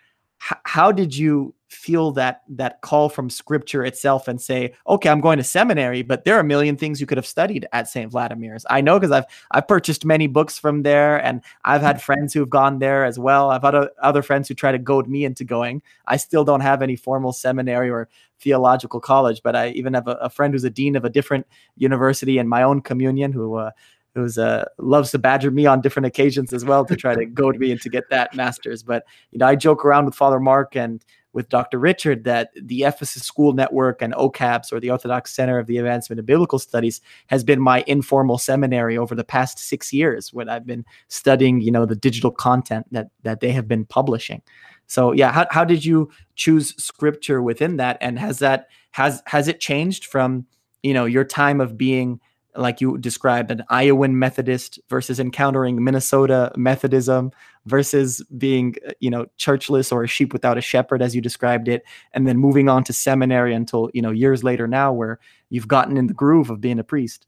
[0.51, 5.19] H- how did you feel that that call from scripture itself and say okay i'm
[5.19, 8.09] going to seminary but there are a million things you could have studied at st
[8.09, 8.65] vladimir's.
[8.69, 12.49] I know because i've i've purchased many books from there and i've had friends who've
[12.49, 13.51] gone there as well.
[13.51, 15.81] I've had a, other friends who try to goad me into going.
[16.05, 18.07] I still don't have any formal seminary or
[18.39, 21.47] theological college but i even have a, a friend who's a dean of a different
[21.75, 23.71] university in my own communion who uh,
[24.17, 27.59] who's uh, loves to badger me on different occasions as well to try to goad
[27.59, 28.81] me into get that master's.
[28.81, 31.05] But you know, I joke around with Father Mark and
[31.37, 31.77] with Dr.
[31.77, 36.19] Richard that the Ephesus School Network and OCABS, or the Orthodox Center of the Advancement
[36.19, 40.65] of Biblical Studies, has been my informal seminary over the past six years when I've
[40.65, 44.41] been studying, you know, the digital content that that they have been publishing.
[44.87, 47.99] So yeah, how, how did you choose scripture within that?
[48.01, 50.47] And has that has has it changed from
[50.81, 52.19] you know your time of being
[52.55, 57.31] like you described, an Iowan Methodist versus encountering Minnesota Methodism
[57.67, 61.67] versus being, uh, you know, churchless or a sheep without a shepherd, as you described
[61.67, 65.67] it, and then moving on to seminary until, you know, years later now where you've
[65.67, 67.27] gotten in the groove of being a priest.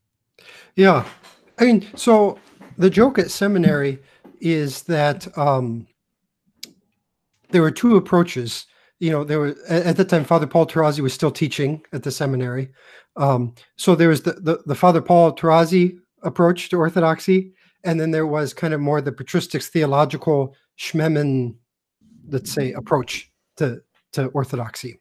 [0.74, 1.04] Yeah.
[1.58, 2.38] I mean, so
[2.78, 3.98] the joke at seminary
[4.40, 5.86] is that um,
[7.50, 8.66] there were two approaches.
[8.98, 12.10] You know, there were at, the time Father Paul Tarazi was still teaching at the
[12.10, 12.70] seminary,
[13.16, 17.52] um, so there was the, the, the Father Paul Tarazi approach to orthodoxy,
[17.84, 21.54] and then there was kind of more the patristics theological Schmemann,
[22.28, 25.00] let's say, approach to to orthodoxy.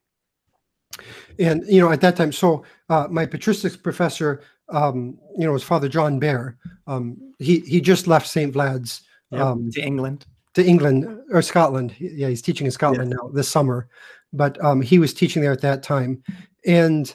[1.38, 5.64] And you know, at that time, so uh, my patristics professor, um, you know, was
[5.64, 6.56] Father John Behr.
[6.88, 8.54] Um, he he just left St.
[8.54, 10.26] Vlad's yep, um, to England.
[10.56, 11.96] To England or Scotland.
[12.00, 13.88] Yeah, he's teaching in Scotland now this summer,
[14.34, 16.24] but um, he was teaching there at that time,
[16.66, 17.14] and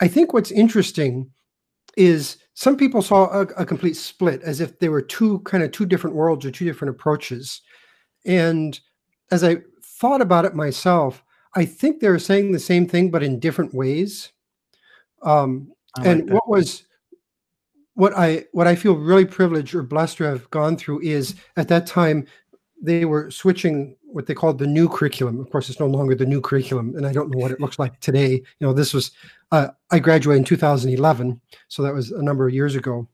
[0.00, 1.30] I think what's interesting
[1.98, 5.72] is some people saw a, a, complete split as if they were two kind of
[5.72, 7.60] two different worlds or two different approaches.
[8.24, 8.78] And
[9.30, 13.22] as I thought about it myself, I think they were saying the same thing, but
[13.22, 14.30] in different ways.
[15.22, 15.72] Um,
[16.04, 16.84] and what was
[17.94, 21.66] what I what I feel really privileged or blessed to have gone through is at
[21.68, 22.26] that time
[22.80, 25.38] they were switching what they called the new curriculum.
[25.40, 27.78] Of course, it's no longer the new curriculum, and I don't know what it looks
[27.78, 28.32] like today.
[28.32, 29.12] You know, this was
[29.52, 33.06] uh, I graduated in 2011, so that was a number of years ago.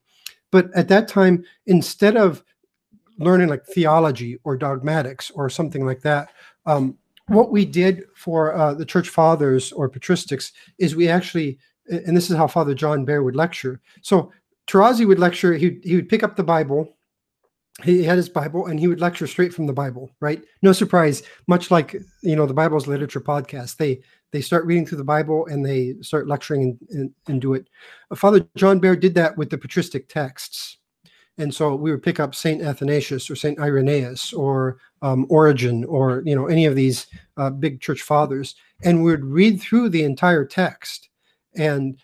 [0.50, 2.44] But at that time, instead of
[3.18, 6.30] learning like theology or dogmatics or something like that,
[6.66, 6.96] um,
[7.28, 12.30] what we did for uh, the church fathers or patristics is we actually, and this
[12.30, 13.80] is how Father John Behr would lecture.
[14.02, 14.32] So
[14.66, 15.54] Tarazi would lecture.
[15.54, 16.93] He he would pick up the Bible
[17.82, 20.42] he had his Bible and he would lecture straight from the Bible, right?
[20.62, 23.76] No surprise, much like you know the Bible's literature podcast.
[23.76, 27.54] They they start reading through the Bible and they start lecturing and, and, and do
[27.54, 27.68] it.
[28.10, 30.78] Uh, Father John Behr did that with the patristic texts.
[31.36, 36.22] And so we would pick up Saint Athanasius or Saint Irenaeus or um, Origen or
[36.24, 40.04] you know any of these uh, big church fathers, and we would read through the
[40.04, 41.08] entire text.
[41.56, 42.00] And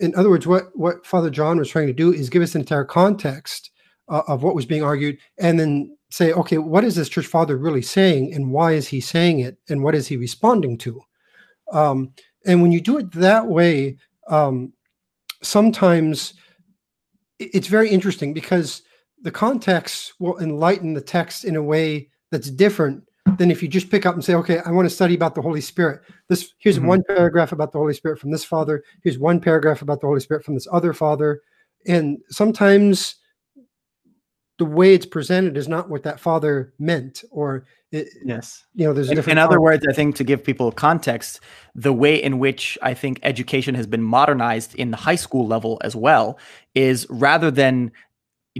[0.00, 2.62] in other words, what what Father John was trying to do is give us an
[2.62, 3.71] entire context
[4.12, 7.56] uh, of what was being argued and then say okay what is this church father
[7.56, 11.00] really saying and why is he saying it and what is he responding to?
[11.72, 12.12] Um,
[12.44, 13.96] and when you do it that way
[14.28, 14.74] um,
[15.42, 16.34] sometimes
[17.38, 18.82] it's very interesting because
[19.22, 23.02] the context will enlighten the text in a way that's different
[23.38, 25.40] than if you just pick up and say okay i want to study about the
[25.40, 26.02] holy spirit.
[26.28, 26.88] This here's mm-hmm.
[26.88, 28.84] one paragraph about the holy spirit from this father.
[29.02, 31.40] Here's one paragraph about the holy spirit from this other father.
[31.86, 33.16] And sometimes
[34.58, 38.92] the way it's presented is not what that father meant or it, yes you know
[38.92, 41.40] there's in, in other words i think to give people context
[41.74, 45.80] the way in which i think education has been modernized in the high school level
[45.82, 46.38] as well
[46.74, 47.90] is rather than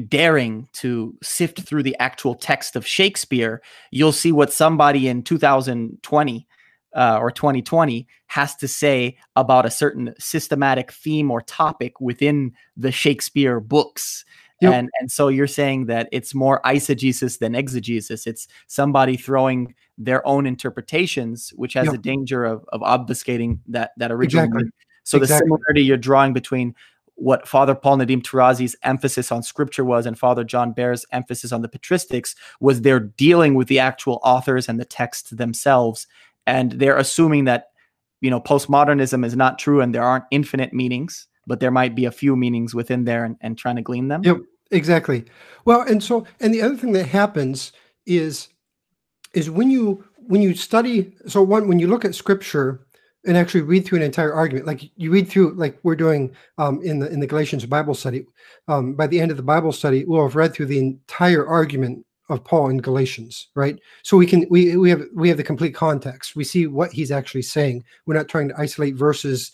[0.08, 6.46] daring to sift through the actual text of shakespeare you'll see what somebody in 2020
[6.94, 12.92] uh, or 2020 has to say about a certain systematic theme or topic within the
[12.92, 14.24] Shakespeare books.
[14.62, 14.72] Yep.
[14.72, 18.26] And and so you're saying that it's more eisegesis than exegesis.
[18.26, 21.94] It's somebody throwing their own interpretations, which has yep.
[21.94, 24.44] a danger of, of obfuscating that that original.
[24.44, 24.70] Exactly.
[25.04, 25.20] So exactly.
[25.20, 26.74] the similarity you're drawing between
[27.14, 31.62] what Father Paul Nadim Tarazi's emphasis on scripture was and Father John Behr's emphasis on
[31.62, 36.06] the patristics was they're dealing with the actual authors and the texts themselves.
[36.46, 37.66] And they're assuming that,
[38.20, 42.06] you know, postmodernism is not true and there aren't infinite meanings, but there might be
[42.06, 44.22] a few meanings within there and, and trying to glean them.
[44.24, 44.38] Yep.
[44.72, 45.24] Exactly.
[45.64, 47.72] Well, and so and the other thing that happens
[48.06, 48.48] is
[49.34, 52.86] is when you when you study so one when you look at scripture
[53.24, 56.80] and actually read through an entire argument like you read through like we're doing um,
[56.82, 58.26] in the in the galatians bible study
[58.68, 62.04] um, by the end of the bible study we'll have read through the entire argument
[62.28, 63.78] of paul in galatians right?
[64.02, 66.34] So we can we we have we have the complete context.
[66.34, 67.84] We see what he's actually saying.
[68.06, 69.52] We're not trying to isolate verses.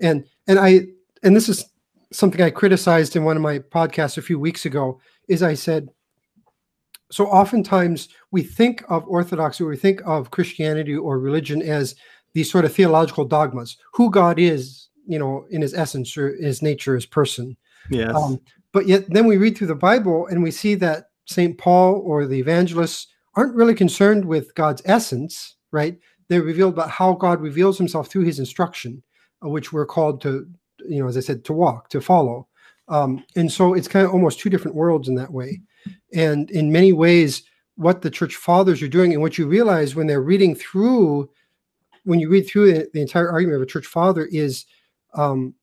[0.00, 0.86] And and i
[1.22, 1.64] and this is
[2.12, 5.88] something I criticized in one of my podcasts a few weeks ago is I said,
[7.10, 11.94] so oftentimes we think of Orthodoxy, we think of Christianity or religion as
[12.34, 16.62] these sort of theological dogmas, who God is, you know, in his essence or his
[16.62, 17.56] nature, his person.
[17.90, 18.14] Yes.
[18.14, 18.40] Um,
[18.72, 21.58] but yet then we read through the Bible and we see that St.
[21.58, 25.98] Paul or the evangelists aren't really concerned with God's essence, right?
[26.28, 29.02] They're revealed about how God reveals himself through his instruction,
[29.44, 30.48] uh, which we're called to
[30.88, 32.48] you know, as I said, to walk, to follow.
[32.88, 35.60] Um, and so it's kind of almost two different worlds in that way.
[36.12, 37.44] And in many ways,
[37.76, 41.30] what the church fathers are doing, and what you realize when they're reading through,
[42.04, 44.66] when you read through the, entire argument of a church father, is
[45.14, 45.54] um,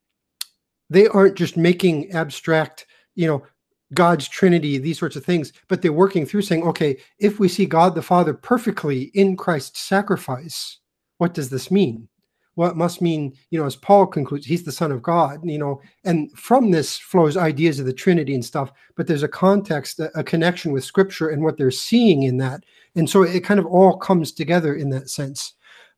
[0.89, 3.45] they aren't just making abstract, you know,
[3.93, 7.65] God's Trinity, these sorts of things, but they're working through saying, okay, if we see
[7.65, 10.79] God the Father perfectly in Christ's sacrifice,
[11.19, 12.09] what does this mean?
[12.57, 15.59] Well, it must mean, you know, as Paul concludes, he's the Son of God, you
[15.59, 19.99] know, and from this flows ideas of the Trinity and stuff, but there's a context,
[19.99, 22.63] a, a connection with Scripture and what they're seeing in that.
[22.95, 25.53] And so it kind of all comes together in that sense.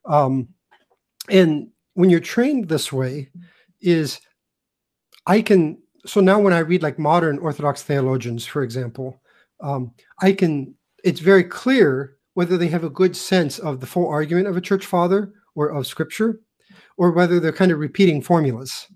[0.05, 0.49] Um,
[1.30, 3.30] and when you're trained this way,
[3.80, 4.20] is
[5.26, 9.22] I can so now when I read like modern Orthodox theologians, for example,
[9.62, 14.10] um, I can it's very clear whether they have a good sense of the full
[14.10, 16.39] argument of a church father or of scripture,
[17.00, 18.88] or whether they're kind of repeating formulas.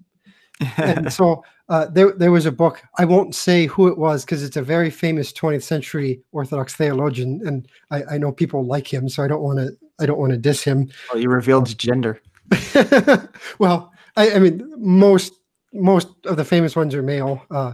[0.77, 2.83] and so uh, there, there was a book.
[2.99, 7.41] I won't say who it was because it's a very famous 20th century Orthodox theologian,
[7.45, 9.71] and I, I know people like him, so I don't want to.
[9.99, 10.89] I don't want to diss him.
[11.13, 12.21] Oh, you revealed gender.
[13.59, 15.33] well, I, I mean, most
[15.71, 17.41] most of the famous ones are male.
[17.49, 17.73] Uh,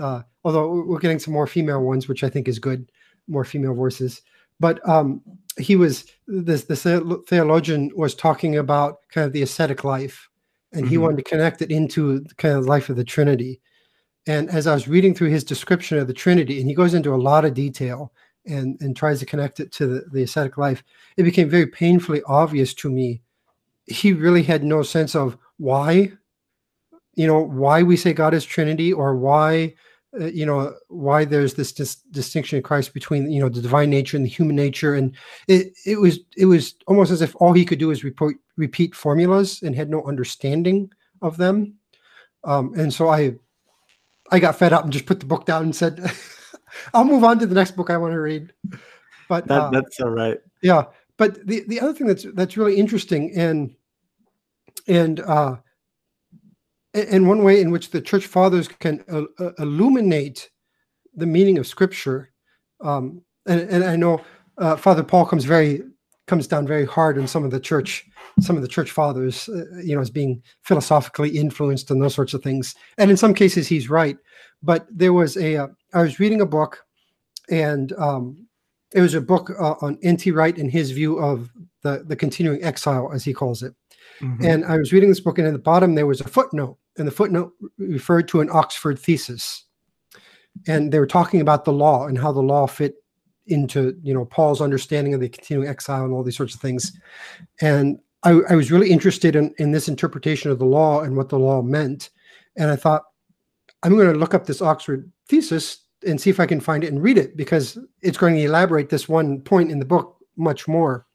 [0.00, 2.90] uh, although we're getting some more female ones, which I think is good,
[3.28, 4.22] more female voices.
[4.58, 5.22] But um,
[5.58, 10.28] he was this this theologian was talking about kind of the ascetic life,
[10.72, 10.90] and mm-hmm.
[10.90, 13.60] he wanted to connect it into the kind of life of the Trinity.
[14.26, 17.14] And as I was reading through his description of the Trinity, and he goes into
[17.14, 18.12] a lot of detail
[18.46, 20.82] and and tries to connect it to the, the ascetic life,
[21.16, 23.22] it became very painfully obvious to me.
[23.86, 26.12] He really had no sense of why
[27.18, 29.74] you know why we say god is trinity or why
[30.20, 33.90] uh, you know why there's this dis- distinction in christ between you know the divine
[33.90, 34.94] nature and the human nature.
[34.94, 35.14] And
[35.46, 38.94] it it was it was almost as if all he could do is repeat repeat
[38.94, 40.90] formulas and had no understanding
[41.22, 41.74] of them.
[42.44, 43.34] Um, and so i
[44.30, 46.00] i got fed up and just put the book down and said
[46.94, 48.52] i'll move on to the next book i want to read.
[49.28, 50.38] But that, uh, that's all right.
[50.62, 50.84] yeah
[51.16, 53.74] but the the other thing that's that's really interesting and
[54.86, 55.56] and uh
[56.94, 60.50] and one way in which the church fathers can uh, uh, illuminate
[61.14, 62.30] the meaning of scripture
[62.82, 64.20] um, and, and i know
[64.58, 65.82] uh, father paul comes very
[66.26, 68.04] comes down very hard on some of the church
[68.40, 72.34] some of the church fathers uh, you know as being philosophically influenced and those sorts
[72.34, 74.18] of things and in some cases he's right
[74.62, 76.84] but there was a uh, I was reading a book
[77.50, 78.46] and um,
[78.92, 80.30] it was a book uh, on N.T.
[80.32, 81.50] Wright and his view of
[81.82, 83.74] the the continuing exile as he calls it
[84.20, 84.44] Mm-hmm.
[84.44, 87.06] And I was reading this book, and at the bottom there was a footnote, and
[87.06, 89.64] the footnote referred to an Oxford thesis.
[90.66, 92.96] And they were talking about the law and how the law fit
[93.46, 96.92] into you know Paul's understanding of the continuing exile and all these sorts of things.
[97.60, 101.28] And I, I was really interested in, in this interpretation of the law and what
[101.28, 102.10] the law meant.
[102.56, 103.04] And I thought,
[103.82, 106.92] I'm going to look up this Oxford thesis and see if I can find it
[106.92, 110.66] and read it because it's going to elaborate this one point in the book much
[110.66, 111.06] more.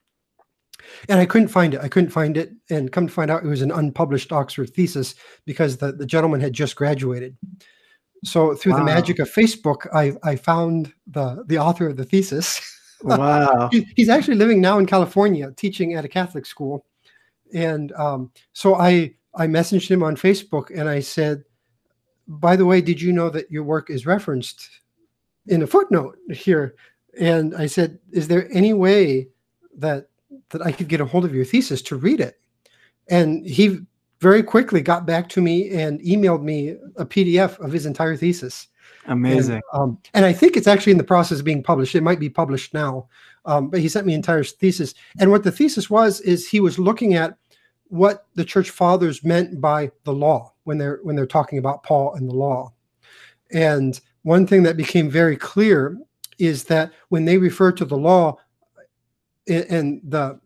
[1.09, 1.81] And I couldn't find it.
[1.81, 2.53] I couldn't find it.
[2.69, 5.15] And come to find out, it was an unpublished Oxford thesis
[5.45, 7.37] because the, the gentleman had just graduated.
[8.23, 8.79] So through wow.
[8.79, 12.61] the magic of Facebook, I, I found the, the author of the thesis.
[13.05, 13.69] Wow.
[13.97, 16.85] he's actually living now in California, teaching at a Catholic school.
[17.53, 21.43] And um, so I, I messaged him on Facebook and I said,
[22.27, 24.69] by the way, did you know that your work is referenced
[25.47, 26.75] in a footnote here?
[27.19, 29.27] And I said, is there any way
[29.77, 30.07] that
[30.49, 32.39] that I could get a hold of your thesis to read it.
[33.09, 33.79] And he
[34.19, 38.67] very quickly got back to me and emailed me a PDF of his entire thesis.
[39.05, 39.55] Amazing.
[39.55, 41.95] And, um, and I think it's actually in the process of being published.
[41.95, 43.07] It might be published now,
[43.45, 44.93] um, but he sent me entire thesis.
[45.19, 47.37] And what the thesis was is he was looking at
[47.89, 52.13] what the church fathers meant by the law when they're when they're talking about Paul
[52.15, 52.73] and the law.
[53.51, 55.97] And one thing that became very clear
[56.39, 58.37] is that when they refer to the law,
[59.47, 60.39] and the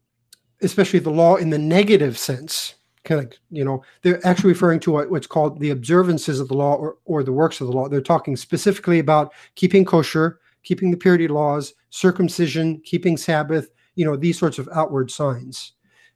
[0.61, 4.91] especially the law in the negative sense kind of you know they're actually referring to
[4.91, 7.87] what, what's called the observances of the law or, or the works of the law.
[7.87, 14.15] They're talking specifically about keeping kosher keeping the purity laws circumcision keeping sabbath you know
[14.15, 15.73] these sorts of outward signs.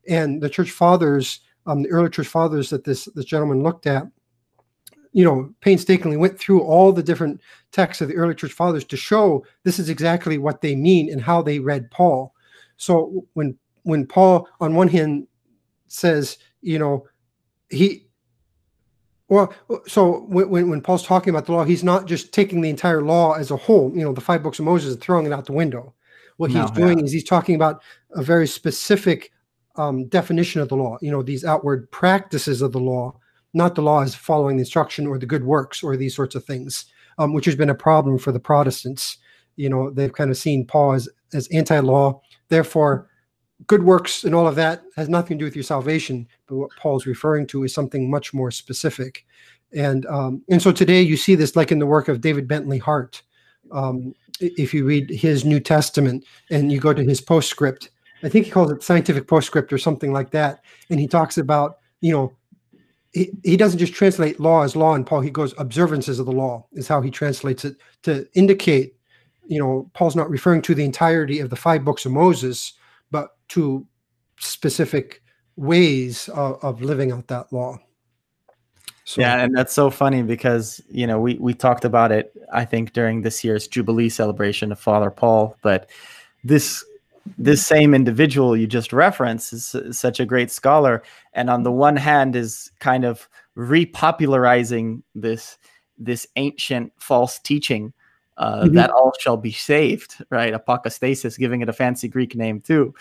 [0.08, 4.04] And the church fathers um, the early church fathers that this this gentleman looked at
[5.14, 8.98] you know painstakingly went through all the different texts of the early church fathers to
[8.98, 12.34] show this is exactly what they mean and how they read paul
[12.82, 15.28] so when when Paul on one hand
[15.88, 17.06] says, you know,
[17.70, 18.08] he
[19.30, 19.54] well,
[19.88, 23.34] so when, when Paul's talking about the law, he's not just taking the entire law
[23.34, 25.54] as a whole, you know, the five books of Moses and throwing it out the
[25.54, 25.94] window.
[26.36, 27.06] What no, he's doing yeah.
[27.06, 29.32] is he's talking about a very specific
[29.76, 33.16] um, definition of the law, you know, these outward practices of the law,
[33.54, 36.44] not the law as following the instruction or the good works or these sorts of
[36.44, 36.86] things,
[37.20, 39.18] um, which has been a problem for the Protestants.
[39.56, 42.22] You know, they've kind of seen Paul as, as anti law
[42.52, 43.08] Therefore,
[43.66, 46.28] good works and all of that has nothing to do with your salvation.
[46.48, 49.26] But what Paul's referring to is something much more specific.
[49.74, 52.78] And um, and so today you see this like in the work of David Bentley
[52.78, 53.22] Hart.
[53.72, 57.90] Um, if you read his New Testament and you go to his postscript,
[58.22, 61.78] I think he calls it scientific postscript or something like that, and he talks about
[62.02, 62.34] you know
[63.14, 66.32] he, he doesn't just translate law as law and Paul, he goes observances of the
[66.34, 68.96] law is how he translates it to indicate,
[69.52, 72.72] you know, Paul's not referring to the entirety of the five books of Moses,
[73.12, 73.86] but to
[74.40, 75.22] specific
[75.58, 77.78] ways of, of living out that law.
[79.04, 82.32] So, yeah, and that's so funny because you know we we talked about it.
[82.54, 85.90] I think during this year's Jubilee celebration of Father Paul, but
[86.46, 86.86] this
[87.38, 91.96] this same individual you just referenced is, such a great scholar and on the one
[91.96, 95.58] hand is kind of repopularizing this
[96.00, 97.94] this ancient false teaching
[98.42, 98.76] uh, mm-hmm.
[98.76, 102.94] that all shall be saved right apocastasis giving it a fancy greek name too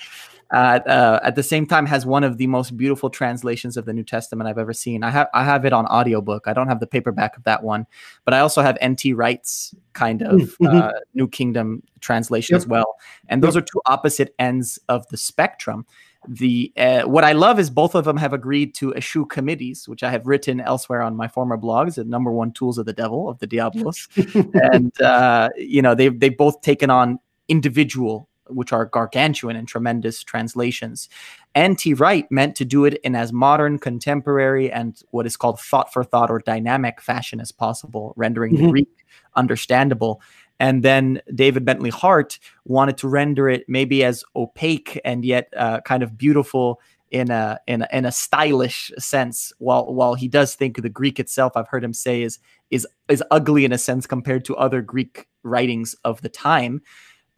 [0.53, 3.93] uh, uh, at the same time has one of the most beautiful translations of the
[3.93, 5.05] New Testament I've ever seen.
[5.05, 6.49] I have I have it on audiobook.
[6.49, 7.86] I don't have the paperback of that one,
[8.24, 9.12] but I also have N.T.
[9.12, 10.66] Wright's kind of mm-hmm.
[10.66, 12.62] uh, New Kingdom translation yep.
[12.62, 12.97] as well.
[13.28, 13.62] And those yep.
[13.62, 15.86] are two opposite ends of the spectrum.
[16.29, 20.03] The uh, what I love is both of them have agreed to eschew committees, which
[20.03, 23.29] I have written elsewhere on my former blogs, the number one tools of the devil
[23.29, 24.07] of the Diablos,
[24.37, 27.18] and uh, you know they've they've both taken on
[27.49, 31.09] individual which are gargantuan and tremendous translations.
[31.55, 31.95] N.T.
[31.95, 36.05] Wright meant to do it in as modern, contemporary, and what is called thought for
[36.05, 38.66] thought or dynamic fashion as possible, rendering mm-hmm.
[38.66, 38.89] the Greek
[39.37, 40.21] understandable.
[40.61, 45.81] And then David Bentley Hart wanted to render it maybe as opaque and yet uh,
[45.81, 46.81] kind of beautiful
[47.11, 49.53] in a, in a in a stylish sense.
[49.59, 52.39] While while he does think the Greek itself, I've heard him say is
[52.71, 56.83] is is ugly in a sense compared to other Greek writings of the time.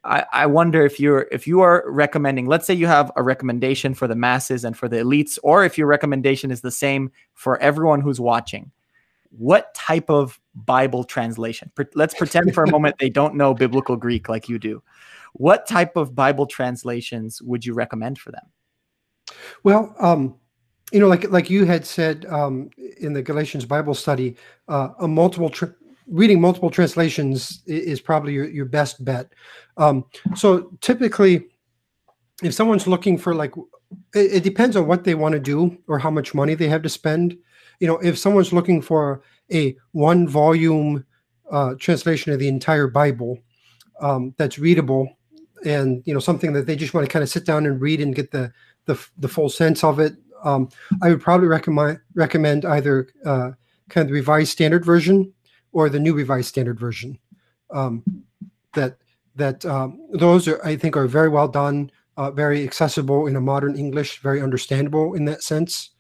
[0.05, 3.95] I, I wonder if you're if you are recommending let's say you have a recommendation
[3.95, 7.57] for the masses and for the elites or if your recommendation is the same for
[7.63, 8.73] everyone who's watching
[9.31, 14.29] what type of bible translation let's pretend for a moment they don't know biblical greek
[14.29, 14.83] like you do
[15.35, 18.45] what type of bible translations would you recommend for them
[19.65, 20.35] well um
[20.93, 22.69] you know like like you had said um
[23.01, 24.37] in the galatians bible study
[24.69, 25.71] uh, a multiple tri-
[26.07, 29.33] reading multiple translations is probably your, your best bet.
[29.77, 31.47] Um, so typically,
[32.43, 33.55] if someone's looking for like,
[34.15, 36.83] it, it depends on what they want to do or how much money they have
[36.83, 37.37] to spend.
[37.81, 39.23] You know, if someone's looking for
[39.53, 41.05] a one volume
[41.51, 43.39] uh, translation of the entire Bible
[44.01, 45.09] um, that's readable
[45.65, 48.01] and you know something that they just want to kind of sit down and read
[48.01, 48.53] and get the
[48.87, 50.69] the, the full sense of it, um,
[51.03, 53.53] I would probably recommend recommend either uh,
[53.89, 55.33] kind of the Revised Standard Version
[55.73, 57.19] or the New Revised Standard Version.
[57.71, 58.03] Um,
[58.75, 58.99] that
[59.37, 63.41] that um, those are I think are very well done, uh, very accessible in a
[63.41, 65.91] modern English, very understandable in that sense.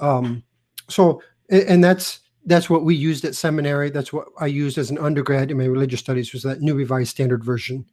[0.00, 0.42] Um,
[0.88, 3.90] so and that's that's what we used at seminary.
[3.90, 7.10] That's what I used as an undergrad in my religious studies was that New Revised
[7.10, 7.84] Standard Version.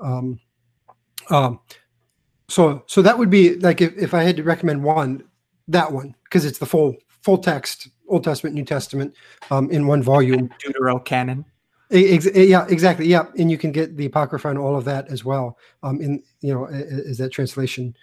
[0.00, 0.40] Um,
[1.30, 1.60] um,
[2.48, 5.24] so so that would be like if, if I had to recommend one,
[5.68, 9.14] that one because it's the full full text Old Testament, New Testament
[9.50, 10.50] um, in one volume.
[10.64, 11.44] Deutero canon.
[11.90, 13.06] Ex- yeah, exactly.
[13.06, 15.58] Yeah, and you can get the apocrypha and all of that as well.
[15.82, 17.96] Um, in you know, is that translation?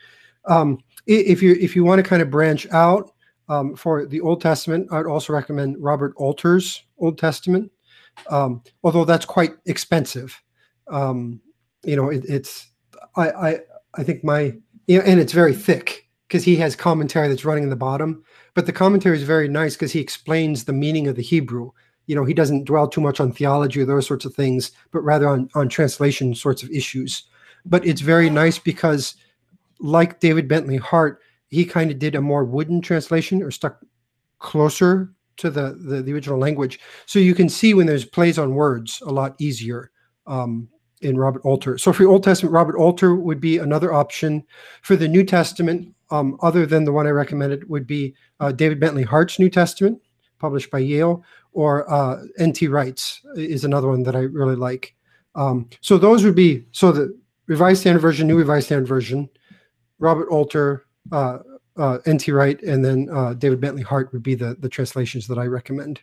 [0.46, 3.12] Um, if you if you want to kind of branch out
[3.50, 7.72] um, for the Old Testament, I'd also recommend Robert Alter's Old Testament,
[8.30, 10.42] um, although that's quite expensive.
[10.88, 11.42] Um,
[11.84, 12.70] you know, it, it's
[13.16, 13.60] I, I
[13.96, 14.56] I think my
[14.88, 18.24] you know, and it's very thick because he has commentary that's running in the bottom.
[18.54, 21.72] But the commentary is very nice because he explains the meaning of the Hebrew.
[22.06, 25.02] You know, he doesn't dwell too much on theology or those sorts of things, but
[25.02, 27.24] rather on, on translation sorts of issues.
[27.66, 29.16] But it's very nice because,
[29.80, 31.20] like David Bentley Hart,
[31.50, 33.80] he kind of did a more wooden translation or stuck
[34.40, 36.80] closer to the, the, the original language.
[37.06, 39.92] So you can see when there's plays on words a lot easier.
[40.28, 40.70] Um,
[41.02, 41.78] in Robert Alter.
[41.78, 44.44] So for Old Testament, Robert Alter would be another option.
[44.82, 48.80] For the New Testament, um, other than the one I recommended, would be uh, David
[48.80, 50.02] Bentley Hart's New Testament,
[50.40, 51.24] published by Yale,
[51.54, 52.68] or uh, N.T.
[52.68, 54.96] Wright's is another one that I really like.
[55.36, 59.30] Um, so those would be so the Revised Standard Version, New Revised Standard Version,
[60.00, 61.40] Robert Alter, uh,
[61.78, 62.32] uh N.T.
[62.32, 66.02] Wright, and then uh, David Bentley Hart would be the the translations that I recommend.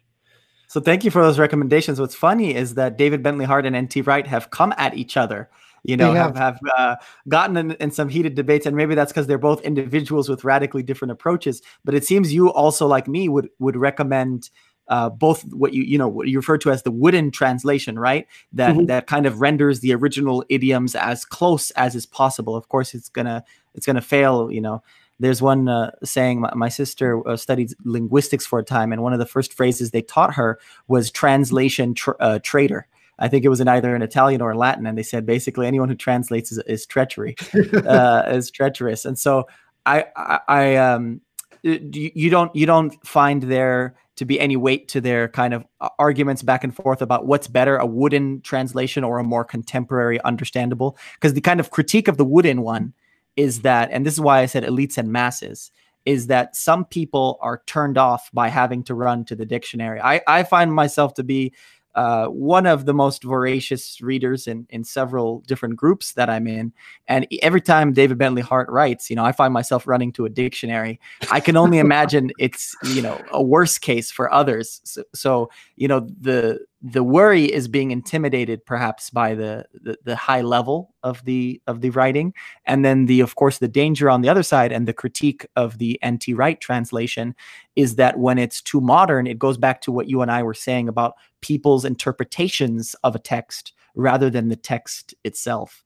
[0.68, 2.00] So thank you for those recommendations.
[2.00, 5.48] What's funny is that David Bentley Hart and NT Wright have come at each other.
[5.84, 6.96] You know, have have, have uh,
[7.28, 10.82] gotten in, in, some heated debates, and maybe that's because they're both individuals with radically
[10.82, 11.62] different approaches.
[11.84, 14.50] But it seems you also, like me, would would recommend
[14.88, 18.26] uh, both what you you know what you refer to as the wooden translation, right?
[18.52, 18.86] That mm-hmm.
[18.86, 22.56] that kind of renders the original idioms as close as is possible.
[22.56, 24.82] Of course, it's gonna it's gonna fail, you know,
[25.18, 29.12] there's one uh, saying my, my sister uh, studied linguistics for a time, and one
[29.12, 30.58] of the first phrases they taught her
[30.88, 32.86] was translation tr- uh, traitor.
[33.18, 35.88] I think it was in either in Italian or Latin, and they said basically anyone
[35.88, 37.34] who translates is, is treachery,
[37.86, 39.06] uh, is treacherous.
[39.06, 39.46] And so
[39.86, 41.22] I, I, I um,
[41.62, 45.64] you, you don't you don't find there to be any weight to their kind of
[45.80, 50.20] uh, arguments back and forth about what's better, a wooden translation or a more contemporary,
[50.22, 50.96] understandable.
[51.14, 52.94] Because the kind of critique of the wooden one
[53.36, 55.70] is that, and this is why I said elites and masses,
[56.06, 60.00] is that some people are turned off by having to run to the dictionary.
[60.00, 61.52] I, I find myself to be
[61.96, 66.72] uh, one of the most voracious readers in in several different groups that I'm in.
[67.08, 70.28] And every time David Bentley Hart writes, you know, I find myself running to a
[70.28, 71.00] dictionary.
[71.30, 74.82] I can only imagine it's you know a worse case for others.
[74.84, 80.16] So, so you know the the worry is being intimidated perhaps by the, the, the
[80.16, 82.34] high level of the of the writing
[82.66, 85.78] and then the of course the danger on the other side and the critique of
[85.78, 87.34] the nt wright translation
[87.76, 90.54] is that when it's too modern it goes back to what you and i were
[90.54, 95.82] saying about people's interpretations of a text rather than the text itself.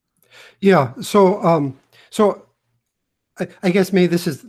[0.61, 1.78] Yeah so um
[2.11, 2.47] so
[3.38, 4.45] i, I guess maybe this is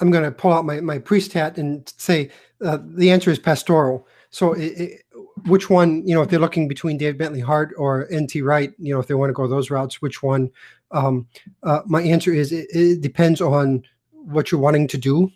[0.00, 2.30] i'm going to pull out my, my priest hat and say
[2.64, 4.06] uh, the answer is pastoral.
[4.30, 5.02] So it, it,
[5.46, 8.94] which one, you know, if they're looking between Dave Bentley Hart or NT Wright, you
[8.94, 10.50] know, if they want to go those routes, which one?
[10.90, 11.26] Um,
[11.62, 13.82] uh, my answer is it, it, depends on
[14.12, 15.30] what you're wanting to do.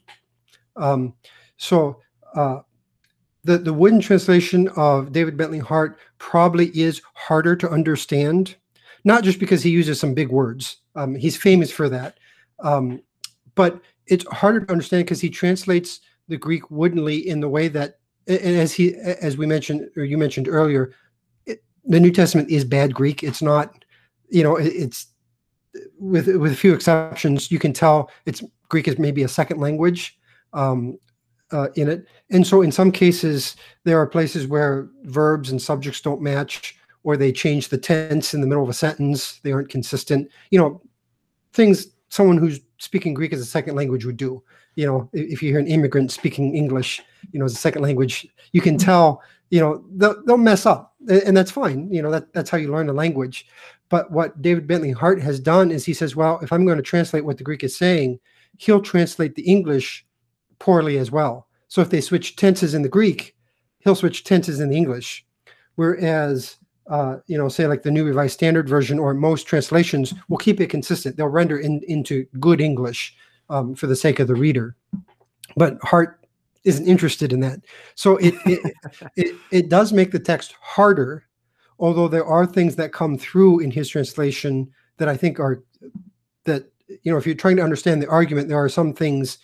[0.77, 1.15] Um,
[1.57, 2.01] so
[2.35, 2.61] uh,
[3.45, 8.57] the the wooden translation of David Bentley Hart probably is harder to understand,
[9.05, 10.79] not just because he uses some big words.
[10.95, 12.19] Um, he's famous for that,
[12.61, 13.03] um,
[13.55, 17.98] but it's harder to understand because he translates the Greek woodenly in the way that
[18.29, 20.93] and as he as we mentioned or you mentioned earlier
[21.47, 23.23] it, the new testament is bad greek.
[23.23, 23.85] It's not
[24.29, 25.07] you know it, it's
[25.99, 30.19] with with a few exceptions you can tell it's greek is maybe a second language
[30.53, 30.99] um,
[31.53, 32.07] uh, in it.
[32.31, 37.17] And so in some cases there are places where verbs and subjects don't match or
[37.17, 39.41] they change the tense in the middle of a sentence.
[39.43, 40.31] They aren't consistent.
[40.51, 40.83] You know
[41.55, 44.43] things someone who's speaking greek as a second language would do
[44.79, 47.03] you know, if you hear an immigrant speaking English,
[47.33, 49.21] you know, as a second language, you can tell,
[49.51, 51.93] you know, they'll, they'll mess up and that's fine.
[51.93, 53.49] You know, that, that's how you learn a language.
[53.89, 56.83] But what David Bentley Hart has done is he says, well, if I'm going to
[56.85, 58.21] translate what the Greek is saying,
[58.59, 60.07] he'll translate the English
[60.61, 61.49] poorly as well.
[61.67, 63.35] So if they switch tenses in the Greek,
[63.81, 65.27] he'll switch tenses in the English.
[65.75, 66.57] Whereas,
[66.89, 70.61] uh, you know, say like the New Revised Standard Version or most translations will keep
[70.61, 71.17] it consistent.
[71.17, 73.17] They'll render in, into good English
[73.51, 74.77] um, for the sake of the reader.
[75.57, 76.21] But Hart
[76.65, 77.61] isn't interested in that.
[77.95, 78.75] So it, it,
[79.17, 81.25] it, it does make the text harder,
[81.79, 85.63] although there are things that come through in his translation that I think are
[86.45, 86.71] that
[87.03, 89.39] you know if you're trying to understand the argument, there are some things.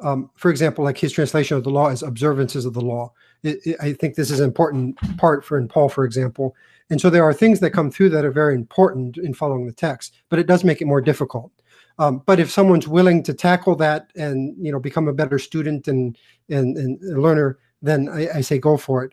[0.00, 3.12] Um, for example, like his translation of the law as observances of the law.
[3.42, 6.54] It, it, I think this is an important part for in Paul, for example.
[6.88, 9.72] And so there are things that come through that are very important in following the
[9.72, 11.50] text, but it does make it more difficult.
[11.98, 15.88] Um, but if someone's willing to tackle that and you know become a better student
[15.88, 16.16] and
[16.48, 19.12] and, and learner, then I, I say go for it.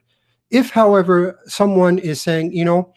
[0.51, 2.93] If, however, someone is saying, you know,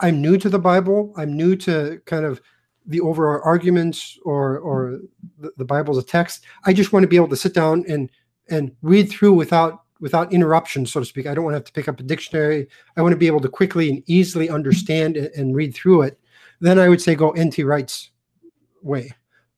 [0.00, 2.40] I'm new to the Bible, I'm new to kind of
[2.86, 5.00] the overall arguments or or
[5.38, 7.84] the, the Bible as a text, I just want to be able to sit down
[7.88, 8.10] and
[8.48, 11.26] and read through without without interruption, so to speak.
[11.26, 12.68] I don't want to have to pick up a dictionary.
[12.96, 16.20] I want to be able to quickly and easily understand and, and read through it.
[16.60, 18.10] Then I would say go NT Wright's
[18.82, 19.10] way.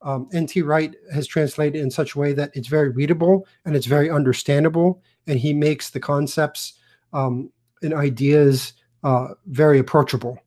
[0.02, 0.62] Um, N.T.
[0.62, 5.02] Wright has translated in such a way that it's very readable and it's very understandable,
[5.26, 6.74] and he makes the concepts
[7.12, 7.52] um,
[7.82, 8.72] and ideas
[9.04, 10.38] uh, very approachable.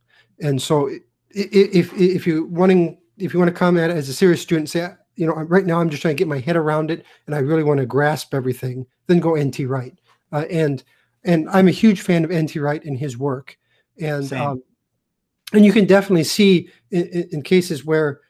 [0.41, 0.89] And so,
[1.29, 4.69] if if you wanting if you want to come at it as a serious student,
[4.69, 7.35] say you know right now I'm just trying to get my head around it, and
[7.35, 9.65] I really want to grasp everything, then go N.T.
[9.65, 9.97] Wright.
[10.31, 10.83] Uh, and
[11.23, 12.59] and I'm a huge fan of N.T.
[12.59, 13.57] Wright and his work,
[13.99, 14.63] and um,
[15.53, 18.21] and you can definitely see in, in cases where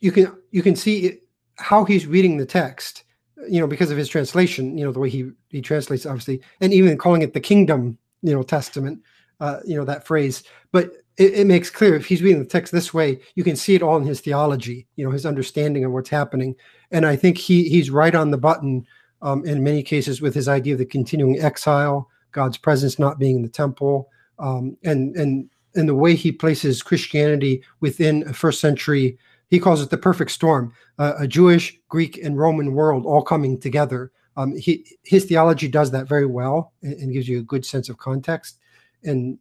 [0.00, 1.18] you can you can see
[1.56, 3.04] how he's reading the text
[3.48, 6.72] you know because of his translation you know the way he he translates obviously and
[6.72, 9.00] even calling it the kingdom you know testament
[9.40, 10.42] uh, you know that phrase.
[10.72, 13.74] But it, it, makes clear if he's reading the text this way you can see
[13.74, 16.54] it all in his theology you know his understanding of what's happening.
[16.90, 18.86] And i think he he's right on the button
[19.22, 23.36] um, in many cases with his idea of the continuing exile god's presence not being
[23.36, 28.60] in the temple um, and and and the way he places christianity within a first
[28.60, 29.18] century
[29.48, 33.60] he calls it the perfect storm, uh, a Jewish, Greek, and Roman world all coming
[33.60, 34.10] together.
[34.36, 37.88] Um, he, his theology does that very well and, and, gives you a good sense
[37.88, 38.58] of context.
[39.02, 39.38] And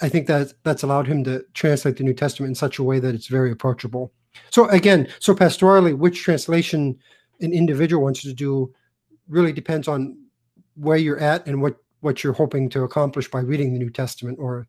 [0.00, 2.98] I think that that's allowed him to translate the New Testament in such a way
[2.98, 4.12] that it's very approachable.
[4.50, 6.98] So again, so pastorally, which translation
[7.40, 8.72] an individual wants to do
[9.28, 10.16] really depends on
[10.74, 14.38] where you're at and what what you're hoping to accomplish by reading the New Testament
[14.40, 14.66] or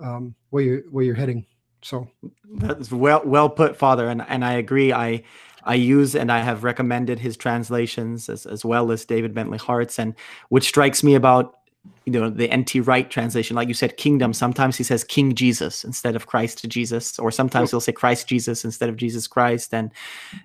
[0.00, 1.46] um, where you're where you're heading.
[1.84, 2.08] So
[2.50, 4.90] that's well well put, Father, and and I agree.
[4.90, 5.22] I
[5.64, 9.98] I use and I have recommended his translations as as well as David Bentley Hart's,
[9.98, 10.14] and
[10.48, 11.58] which strikes me about
[12.06, 14.32] you know the NT Wright translation, like you said, kingdom.
[14.32, 18.64] Sometimes he says King Jesus instead of Christ Jesus, or sometimes he'll say Christ Jesus
[18.64, 19.72] instead of Jesus Christ.
[19.72, 19.90] And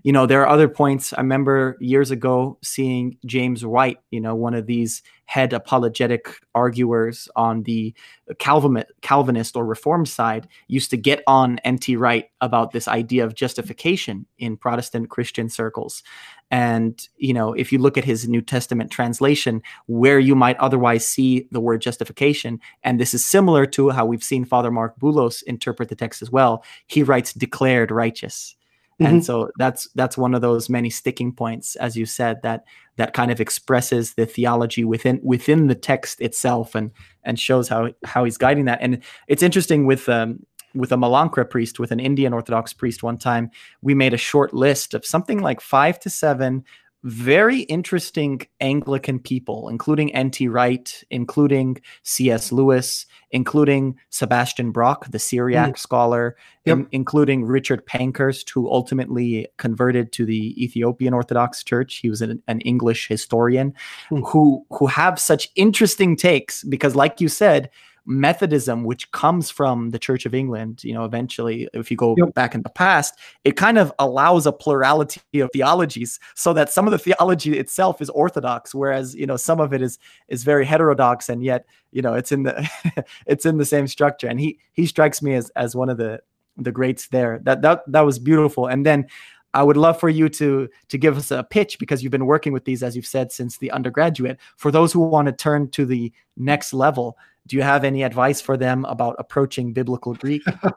[0.03, 1.13] you know there are other points.
[1.13, 7.29] I remember years ago seeing James White, you know, one of these head apologetic arguers
[7.35, 7.93] on the
[8.39, 14.25] Calvinist or Reform side, used to get on NT Wright about this idea of justification
[14.39, 16.01] in Protestant Christian circles.
[16.49, 21.07] And, you know, if you look at his New Testament translation, where you might otherwise
[21.07, 25.43] see the word justification, and this is similar to how we've seen Father Mark Boulos
[25.43, 28.55] interpret the text as well, he writes declared righteous.
[28.99, 29.13] Mm-hmm.
[29.13, 32.65] And so that's that's one of those many sticking points, as you said, that
[32.97, 36.91] that kind of expresses the theology within within the text itself and
[37.23, 38.79] and shows how how he's guiding that.
[38.81, 40.45] And it's interesting with um,
[40.75, 44.53] with a Malankara priest, with an Indian Orthodox priest one time, we made a short
[44.53, 46.65] list of something like five to seven
[47.03, 50.47] very interesting Anglican people, including N.T.
[50.49, 52.51] Wright, including C.S.
[52.51, 55.77] Lewis, including Sebastian Brock, the Syriac mm.
[55.77, 56.35] scholar,
[56.65, 56.77] yep.
[56.77, 61.95] in, including Richard Pankhurst, who ultimately converted to the Ethiopian Orthodox Church.
[61.97, 63.73] He was an, an English historian
[64.11, 64.29] mm.
[64.29, 67.69] who who have such interesting takes because, like you said,
[68.05, 72.33] Methodism, which comes from the Church of England, you know, eventually, if you go yep.
[72.33, 76.87] back in the past, it kind of allows a plurality of theologies so that some
[76.87, 80.65] of the theology itself is orthodox, whereas, you know, some of it is is very
[80.65, 82.69] heterodox and yet, you know, it's in the
[83.25, 84.27] it's in the same structure.
[84.27, 86.21] And he he strikes me as as one of the
[86.57, 87.39] the greats there.
[87.43, 88.67] That that that was beautiful.
[88.67, 89.07] And then
[89.53, 92.53] I would love for you to to give us a pitch because you've been working
[92.53, 94.37] with these, as you've said, since the undergraduate.
[94.57, 97.17] For those who want to turn to the next level,
[97.49, 100.43] do you have any advice for them about approaching biblical Greek?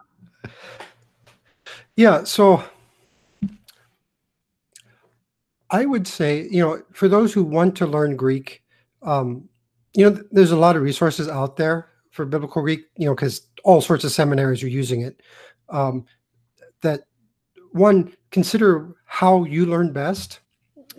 [1.96, 2.64] yeah, so
[5.70, 8.62] I would say, you know, for those who want to learn Greek,
[9.02, 9.48] um,
[9.94, 13.48] you know, there's a lot of resources out there for biblical Greek, you know, because
[13.64, 15.20] all sorts of seminaries are using it.
[15.68, 16.06] Um,
[16.80, 17.02] that
[17.72, 20.40] one, consider how you learn best.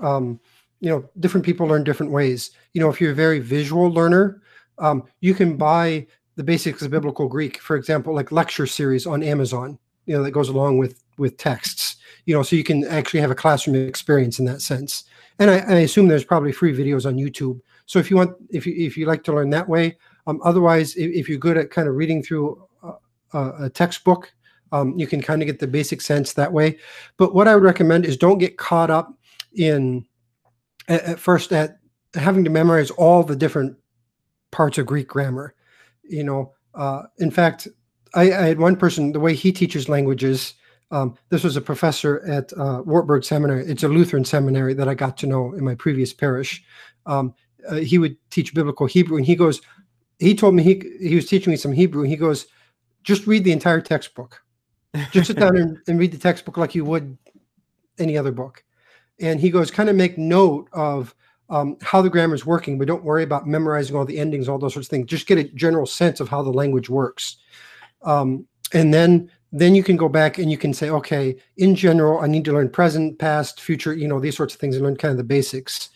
[0.01, 0.39] Um,
[0.81, 2.51] you know, different people learn different ways.
[2.73, 4.43] You know, if you're a very visual learner,
[4.79, 9.21] um, you can buy the basics of biblical Greek, for example, like lecture series on
[9.23, 13.19] Amazon, you know, that goes along with with texts, you know, so you can actually
[13.19, 15.03] have a classroom experience in that sense.
[15.39, 17.59] And I, I assume there's probably free videos on YouTube.
[17.85, 19.97] So if you want, if you if you like to learn that way,
[20.27, 22.65] um, otherwise, if, if, you're good at kind of reading through
[23.33, 24.33] a, a textbook,
[24.71, 26.77] um, you can kind of get the basic sense that way.
[27.17, 29.13] But what I would recommend is don't get caught up
[29.53, 30.05] in
[30.87, 31.77] at, at first at
[32.15, 33.75] having to memorize all the different
[34.53, 35.53] parts of Greek grammar.
[36.03, 37.67] You know, uh, in fact,
[38.15, 40.53] I, I, had one person, the way he teaches languages,
[40.91, 43.65] um, this was a professor at uh, Wartburg Seminary.
[43.65, 46.63] It's a Lutheran seminary that I got to know in my previous parish.
[47.05, 47.33] Um,
[47.67, 49.61] uh, he would teach biblical Hebrew, and he goes,
[50.19, 52.45] he told me he he was teaching me some Hebrew, and he goes,
[53.03, 54.41] just read the entire textbook.
[55.11, 57.17] Just sit down and, and read the textbook like you would
[57.97, 58.63] any other book.
[59.19, 61.15] And he goes, kind of make note of
[61.49, 64.57] um, how the grammar is working, but don't worry about memorizing all the endings, all
[64.57, 65.07] those sorts of things.
[65.07, 67.37] Just get a general sense of how the language works.
[68.03, 72.19] Um, and then then you can go back and you can say, okay, in general,
[72.19, 74.95] I need to learn present, past, future, you know, these sorts of things and learn
[74.95, 75.91] kind of the basics.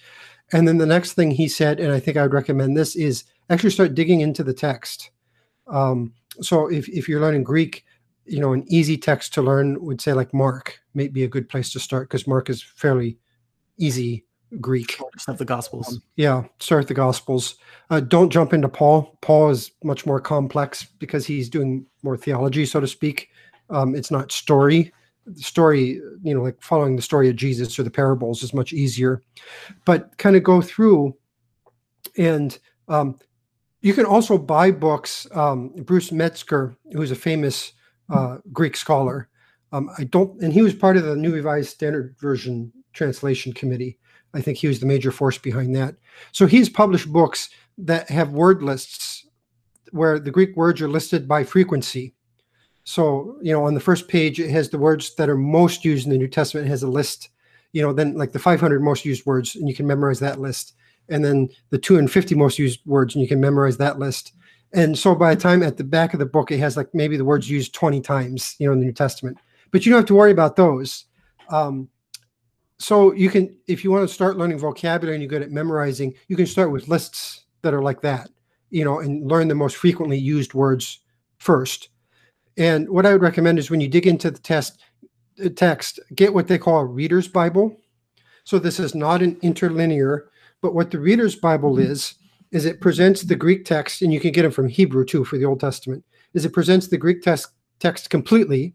[0.53, 3.23] And then the next thing he said, and I think I would recommend this, is
[3.49, 5.09] actually start digging into the text.
[5.65, 7.83] Um, so if, if you're learning Greek,
[8.25, 11.49] you know, an easy text to learn would say like Mark may be a good
[11.49, 13.17] place to start because Mark is fairly
[13.79, 14.26] easy
[14.59, 14.99] Greek.
[15.27, 15.87] Of the Gospels.
[15.89, 17.55] Um, yeah, start the Gospels.
[17.89, 19.17] Uh, don't jump into Paul.
[19.21, 23.29] Paul is much more complex because he's doing more theology, so to speak.
[23.69, 24.93] Um, it's not story.
[25.25, 28.71] The story, you know, like following the story of Jesus or the parables is much
[28.71, 29.21] easier.
[29.85, 31.15] But kind of go through,
[32.17, 33.19] and um,
[33.81, 35.27] you can also buy books.
[35.31, 37.73] Um, Bruce Metzger, who's a famous
[38.09, 39.27] uh, Greek scholar,
[39.73, 43.97] um, I don't, and he was part of the New Revised Standard Version translation committee.
[44.37, 45.95] I think he was the major force behind that.
[46.31, 49.25] So he's published books that have word lists
[49.91, 52.13] where the Greek words are listed by frequency.
[52.83, 56.05] So, you know, on the first page, it has the words that are most used
[56.05, 56.67] in the New Testament.
[56.67, 57.29] It has a list,
[57.73, 60.73] you know, then like the 500 most used words, and you can memorize that list.
[61.09, 64.33] And then the 250 most used words, and you can memorize that list.
[64.73, 67.17] And so by the time at the back of the book, it has like maybe
[67.17, 69.37] the words used 20 times, you know, in the New Testament.
[69.71, 71.05] but you don't have to worry about those.
[71.49, 71.89] Um,
[72.79, 76.13] so you can, if you want to start learning vocabulary and you're good at memorizing,
[76.27, 78.29] you can start with lists that are like that,
[78.69, 80.99] you know, and learn the most frequently used words
[81.39, 81.89] first.
[82.57, 84.79] And what I would recommend is when you dig into the test
[85.43, 87.75] uh, text, get what they call a reader's Bible.
[88.43, 90.29] So this is not an interlinear,
[90.61, 91.91] but what the reader's Bible mm-hmm.
[91.91, 92.15] is,
[92.51, 95.37] is it presents the Greek text, and you can get them from Hebrew too for
[95.37, 96.03] the Old Testament,
[96.33, 97.49] is it presents the Greek text
[97.79, 98.73] text completely.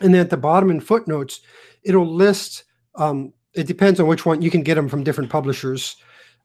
[0.00, 1.40] And then at the bottom in footnotes,
[1.82, 2.64] it'll list
[2.96, 5.96] um, it depends on which one you can get them from different publishers.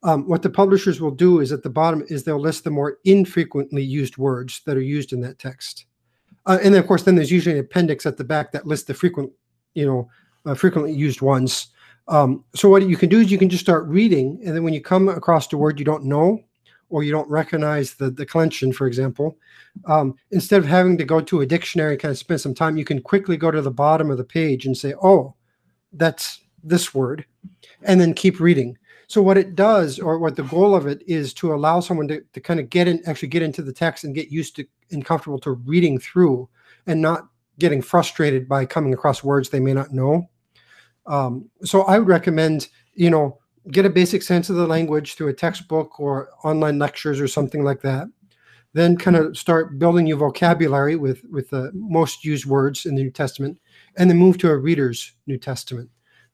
[0.03, 2.99] Um, what the publishers will do is at the bottom is they'll list the more
[3.03, 5.85] infrequently used words that are used in that text,
[6.45, 8.87] uh, and then of course then there's usually an appendix at the back that lists
[8.87, 9.31] the frequent,
[9.73, 10.09] you know,
[10.45, 11.67] uh, frequently used ones.
[12.07, 14.73] Um, so what you can do is you can just start reading, and then when
[14.73, 16.41] you come across a word you don't know
[16.89, 19.37] or you don't recognize the declension, for example,
[19.85, 22.77] um, instead of having to go to a dictionary, and kind of spend some time,
[22.77, 25.35] you can quickly go to the bottom of the page and say, "Oh,
[25.93, 27.25] that's this word
[27.83, 28.77] and then keep reading.
[29.07, 32.21] So what it does or what the goal of it is to allow someone to,
[32.33, 35.03] to kind of get in actually get into the text and get used to and
[35.03, 36.47] comfortable to reading through
[36.85, 37.27] and not
[37.57, 40.29] getting frustrated by coming across words they may not know.
[41.07, 43.39] Um, so i would recommend you know
[43.71, 47.63] get a basic sense of the language through a textbook or online lectures or something
[47.63, 48.07] like that.
[48.73, 53.01] Then kind of start building your vocabulary with with the most used words in the
[53.01, 53.57] new testament
[53.97, 55.89] and then move to a reader's New Testament.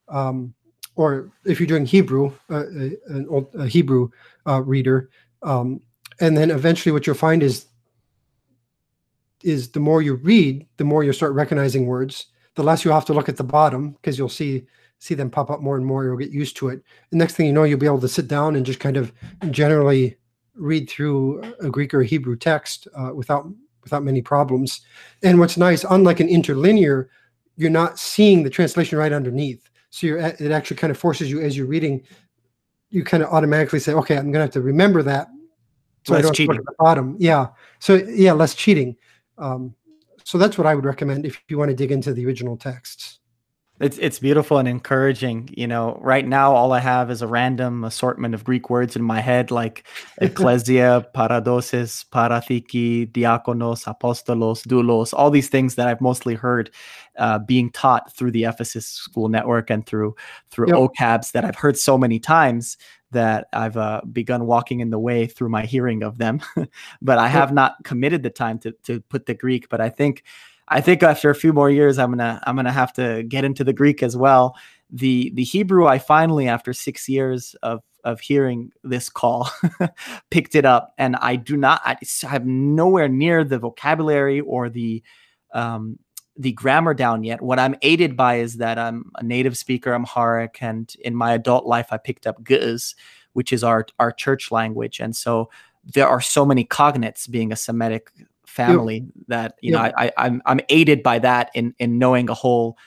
[0.08, 0.53] Um,
[0.95, 2.66] or if you're doing Hebrew, uh,
[3.08, 4.10] an old a Hebrew
[4.47, 5.10] uh, reader,
[5.43, 5.82] um,
[6.20, 7.66] and then eventually what you'll find is
[9.43, 12.28] is the more you read, the more you start recognizing words.
[12.56, 14.66] The less you have to look at the bottom because you'll see
[14.99, 16.06] see them pop up more and more.
[16.06, 16.82] You'll get used to it.
[17.12, 19.12] The next thing you know, you'll be able to sit down and just kind of
[19.51, 20.18] generally
[20.56, 23.45] read through a Greek or a Hebrew text uh, without
[23.84, 24.82] without many problems.
[25.22, 27.10] And what's nice, unlike an interlinear,
[27.58, 29.70] you're not seeing the translation right underneath.
[29.89, 32.03] So you're it actually kind of forces you as you're reading,
[32.89, 35.28] you kind of automatically say, okay, I'm gonna have to remember that.
[36.06, 36.56] So less I don't cheating.
[36.58, 37.16] at the bottom.
[37.20, 37.47] Yeah.
[37.80, 38.95] So yeah, less cheating.
[39.38, 39.76] Um,
[40.24, 43.20] so that's what I would recommend if you want to dig into the original texts.
[43.80, 45.49] It's it's beautiful and encouraging.
[45.56, 49.03] You know, right now all I have is a random assortment of Greek words in
[49.03, 49.84] my head, like
[50.22, 56.72] ecclesia, paradosis, parathiki, diakonos, apostolos, doulos, all these things that I've mostly heard
[57.18, 60.16] uh, being taught through the Ephesus School Network and through
[60.49, 60.76] through yep.
[60.76, 62.78] OCABs that I've heard so many times
[63.11, 66.41] that I've uh, begun walking in the way through my hearing of them,
[67.01, 69.70] but I have not committed the time to to put the Greek.
[69.70, 70.24] But I think
[70.68, 73.63] I think after a few more years, I'm gonna I'm gonna have to get into
[73.63, 74.55] the Greek as well.
[74.89, 79.49] The the Hebrew, I finally, after six years of of hearing this call,
[80.30, 81.82] picked it up, and I do not.
[81.86, 81.97] I
[82.28, 85.03] have nowhere near the vocabulary or the
[85.53, 85.99] um,
[86.38, 87.41] the grammar down yet.
[87.41, 91.33] What I'm aided by is that I'm a native speaker I'm Amharic, and in my
[91.33, 92.95] adult life, I picked up Ge'ez,
[93.33, 95.49] which is our our church language, and so
[95.86, 98.11] there are so many cognates being a Semitic
[98.45, 102.33] family that you know I, I I'm I'm aided by that in in knowing a
[102.33, 102.77] whole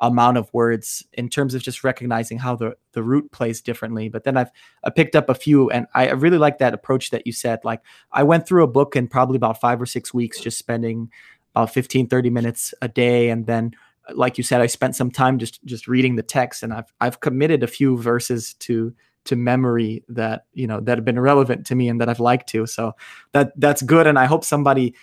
[0.00, 4.08] amount of words in terms of just recognizing how the the root plays differently.
[4.08, 4.50] But then i've
[4.84, 7.60] I picked up a few and i really like that approach that you said.
[7.64, 7.82] Like
[8.12, 11.10] i went through a book in probably about five or six weeks just spending
[11.58, 13.72] about 15 30 minutes a day and then
[14.14, 17.20] like you said i spent some time just just reading the text and i've i've
[17.20, 18.94] committed a few verses to
[19.28, 22.48] to memory that you know that have been relevant to me and that I've liked
[22.50, 22.66] to.
[22.66, 22.92] So
[23.32, 24.94] that that's good, and I hope somebody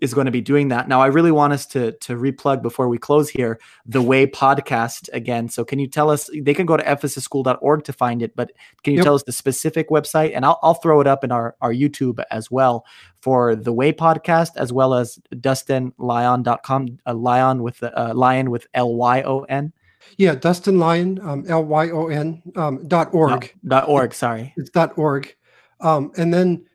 [0.00, 0.88] is going to be doing that.
[0.88, 5.08] Now, I really want us to to replug before we close here the Way podcast
[5.12, 5.48] again.
[5.48, 6.28] So, can you tell us?
[6.34, 9.04] They can go to ephesusschool.org to find it, but can you yep.
[9.04, 10.32] tell us the specific website?
[10.34, 12.84] And I'll I'll throw it up in our our YouTube as well
[13.20, 18.66] for the Way podcast, as well as DustinLyon.com, a lion with a uh, lion with
[18.74, 19.72] L Y O N.
[20.18, 23.54] Yeah, Dustin Lyon, um, L Y O N um, dot org.
[23.62, 24.12] No, dot org.
[24.12, 25.34] Sorry, it's dot org,
[25.80, 26.66] um, and then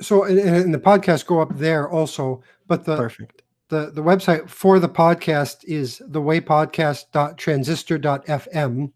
[0.00, 3.42] so and, and, the podcast go up there also but the perfect.
[3.68, 8.92] the the website for the podcast is thewaypodcast.transistor.fm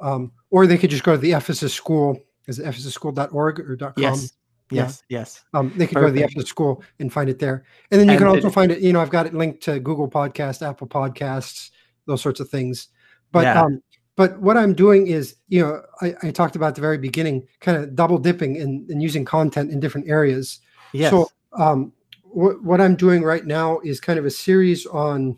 [0.00, 2.18] um, or they could just go to the ephesus school.
[2.48, 3.92] Is it ephesusschool.org or .com?
[3.96, 4.32] Yes.
[4.70, 5.20] Yes yeah.
[5.20, 7.64] yes um, they could go to the ephesus school and find it there.
[7.90, 9.62] And then you and can also it, find it you know i've got it linked
[9.64, 11.70] to google podcast apple podcasts
[12.06, 12.88] those sorts of things.
[13.32, 13.62] But yeah.
[13.62, 13.82] um,
[14.16, 17.46] but what I'm doing is, you know, I, I talked about at the very beginning,
[17.60, 20.60] kind of double dipping and, and using content in different areas.
[20.92, 21.10] Yes.
[21.10, 21.92] So um,
[22.22, 25.36] wh- what I'm doing right now is kind of a series on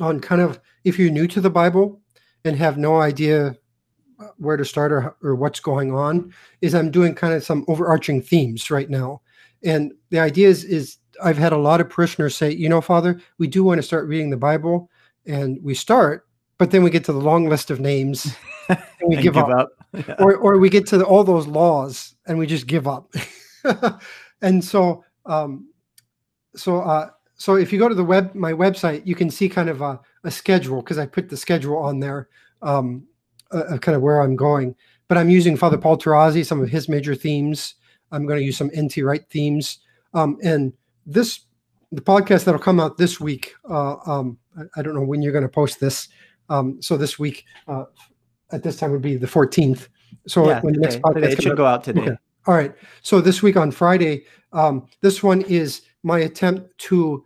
[0.00, 2.00] on kind of if you're new to the Bible
[2.44, 3.56] and have no idea
[4.20, 7.64] uh, where to start or, or what's going on, is I'm doing kind of some
[7.68, 9.20] overarching themes right now.
[9.64, 13.20] And the idea is is I've had a lot of parishioners say, you know, Father,
[13.38, 14.88] we do want to start reading the Bible,
[15.26, 16.26] and we start,
[16.58, 18.36] but then we get to the long list of names
[18.68, 19.70] and we and give, give, up, up.
[19.94, 20.14] Yeah.
[20.18, 23.12] or or we get to the, all those laws and we just give up.
[24.42, 25.68] and so um,
[26.54, 29.68] so uh, so if you go to the web my website, you can see kind
[29.68, 32.28] of a, a schedule because I put the schedule on there,
[32.62, 33.06] um,
[33.50, 34.74] uh, kind of where I'm going.
[35.08, 37.74] But I'm using Father Paul Tarazi, some of his major themes.
[38.12, 39.78] I'm going to use some NT Wright themes,
[40.14, 40.72] um, and
[41.06, 41.40] this
[41.92, 43.54] the podcast that'll come out this week.
[43.68, 46.08] Uh, um, I, I, don't know when you're going to post this.
[46.52, 47.84] Um, so this week, uh,
[48.52, 49.88] at this time would be the 14th.
[50.26, 51.32] So yeah, when the next podcast today.
[51.32, 52.02] it should out, go out today.
[52.02, 52.16] Okay.
[52.46, 52.74] All right.
[53.00, 57.24] So this week on Friday, um, this one is my attempt to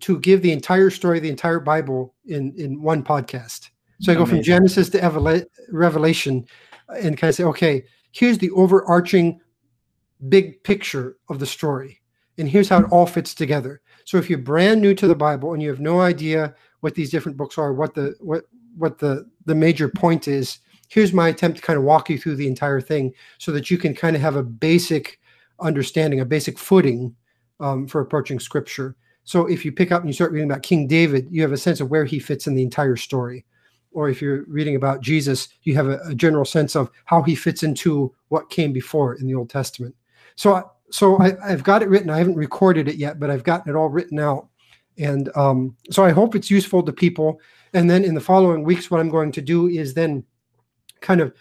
[0.00, 3.70] to give the entire story, the entire Bible in in one podcast.
[4.00, 4.36] So I go Amazing.
[4.36, 6.46] from Genesis to Revelation,
[6.88, 9.40] and kind of say, okay, here's the overarching
[10.28, 12.00] big picture of the story,
[12.38, 13.80] and here's how it all fits together.
[14.04, 17.10] So if you're brand new to the Bible and you have no idea what these
[17.10, 18.44] different books are, what the what
[18.76, 20.58] what the the major point is,
[20.88, 23.78] here's my attempt to kind of walk you through the entire thing so that you
[23.78, 25.20] can kind of have a basic
[25.60, 27.14] understanding, a basic footing
[27.60, 28.96] um, for approaching Scripture.
[29.24, 31.56] So if you pick up and you start reading about King David, you have a
[31.56, 33.44] sense of where he fits in the entire story.
[33.92, 37.34] Or if you're reading about Jesus, you have a, a general sense of how he
[37.34, 39.94] fits into what came before in the Old Testament.
[40.36, 42.10] So, so I, have got it written.
[42.10, 44.48] I haven't recorded it yet, but I've gotten it all written out.
[44.98, 47.40] And um, so I hope it's useful to people.
[47.72, 50.24] And then in the following weeks, what I'm going to do is then
[51.00, 51.34] kind of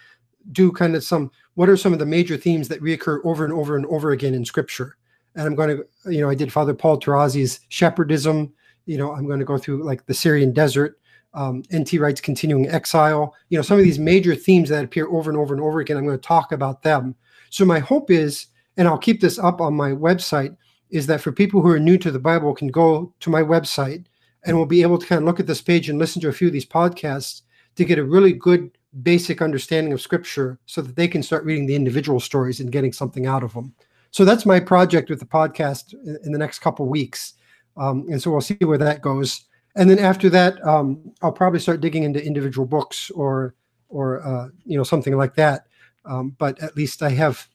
[0.52, 3.54] do kind of some what are some of the major themes that reoccur over and
[3.54, 4.96] over and over again in Scripture.
[5.36, 8.52] And I'm going to, you know, I did Father Paul Tarazi's shepherdism.
[8.86, 11.00] You know, I'm going to go through like the Syrian desert,
[11.34, 12.00] um, N.T.
[12.00, 13.36] Wright's continuing exile.
[13.50, 15.98] You know, some of these major themes that appear over and over and over again.
[15.98, 17.16] I'm going to talk about them.
[17.50, 18.48] So my hope is,
[18.78, 20.56] and I'll keep this up on my website,
[20.90, 24.06] is that for people who are new to the Bible can go to my website
[24.44, 26.34] and will be able to kind of look at this page and listen to a
[26.34, 27.42] few of these podcasts
[27.76, 28.72] to get a really good
[29.04, 32.92] basic understanding of scripture so that they can start reading the individual stories and getting
[32.92, 33.74] something out of them.
[34.12, 37.34] So that's my project with the podcast in the next couple weeks.
[37.78, 39.46] Um, and so we'll see where that goes.
[39.76, 43.54] And then after that, um, I'll probably start digging into individual books or,
[43.88, 45.68] or uh, you know, something like that.
[46.06, 47.48] Um, but at least I have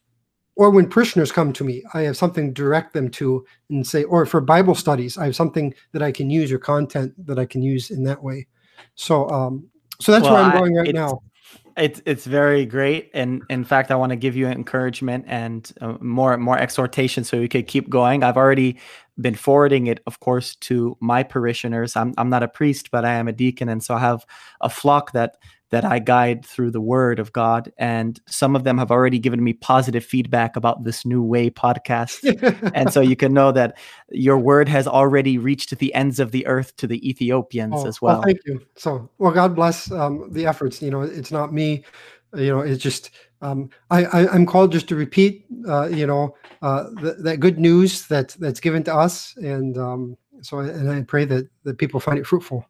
[0.55, 4.03] or when parishioners come to me, I have something to direct them to and say,
[4.03, 7.45] or for Bible studies, I have something that I can use or content that I
[7.45, 8.47] can use in that way.
[8.95, 9.67] So, um,
[9.99, 11.21] so that's well, where I'm going right now.
[11.77, 15.95] It's it's very great, and in fact, I want to give you encouragement and uh,
[15.99, 18.23] more more exhortation so you could keep going.
[18.23, 18.77] I've already
[19.19, 21.97] been forwarding it, of course, to my parishioners.
[21.97, 24.25] I'm I'm not a priest, but I am a deacon, and so I have
[24.61, 25.35] a flock that
[25.75, 27.69] that I guide through the word of God.
[27.77, 32.23] And some of them have already given me positive feedback about this new way podcast.
[32.73, 33.77] and so you can know that
[34.09, 38.01] your word has already reached the ends of the earth to the Ethiopians oh, as
[38.01, 38.19] well.
[38.19, 38.23] well.
[38.23, 38.61] Thank you.
[38.77, 40.81] So, well, God bless um, the efforts.
[40.81, 41.83] You know, it's not me,
[42.33, 43.09] you know, it's just,
[43.41, 47.59] um, I, I, am called just to repeat, uh, you know, uh, th- that good
[47.59, 49.35] news that that's given to us.
[49.35, 52.65] And um, so, and I pray that, that people find it fruitful.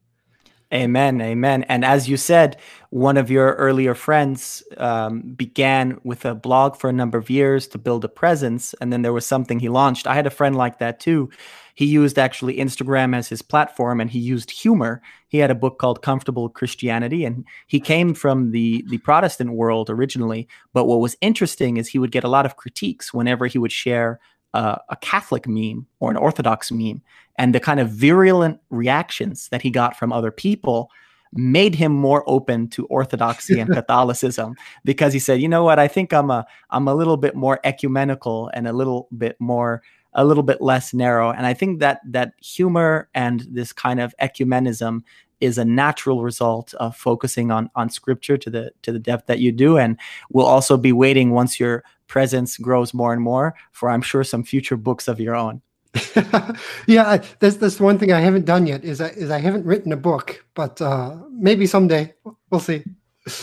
[0.73, 1.21] Amen.
[1.21, 1.63] Amen.
[1.63, 2.57] And as you said,
[2.89, 7.67] one of your earlier friends um, began with a blog for a number of years
[7.67, 8.73] to build a presence.
[8.81, 10.07] And then there was something he launched.
[10.07, 11.29] I had a friend like that too.
[11.75, 15.01] He used actually Instagram as his platform and he used humor.
[15.27, 19.89] He had a book called Comfortable Christianity and he came from the, the Protestant world
[19.89, 20.47] originally.
[20.73, 23.73] But what was interesting is he would get a lot of critiques whenever he would
[23.73, 24.19] share
[24.55, 27.01] uh, a Catholic meme or an Orthodox meme,
[27.37, 30.89] and the kind of virulent reactions that he got from other people
[31.33, 35.77] made him more open to orthodoxy and Catholicism because he said, "You know what?
[35.77, 39.81] I think I'm a I'm a little bit more ecumenical and a little bit more
[40.13, 44.15] a little bit less narrow." And I think that that humor and this kind of
[44.21, 45.01] ecumenism
[45.41, 49.39] is a natural result of focusing on on scripture to the to the depth that
[49.39, 49.99] you do and
[50.31, 54.43] we'll also be waiting once your presence grows more and more for i'm sure some
[54.43, 55.61] future books of your own.
[56.87, 59.91] Yeah that's that's one thing i haven't done yet is i is i haven't written
[59.93, 62.13] a book but uh maybe someday
[62.49, 62.83] we'll see.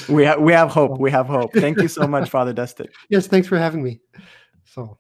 [0.09, 1.53] We have we have hope we have hope.
[1.55, 2.87] Thank you so much father dustin.
[3.09, 4.01] Yes thanks for having me.
[4.65, 4.99] So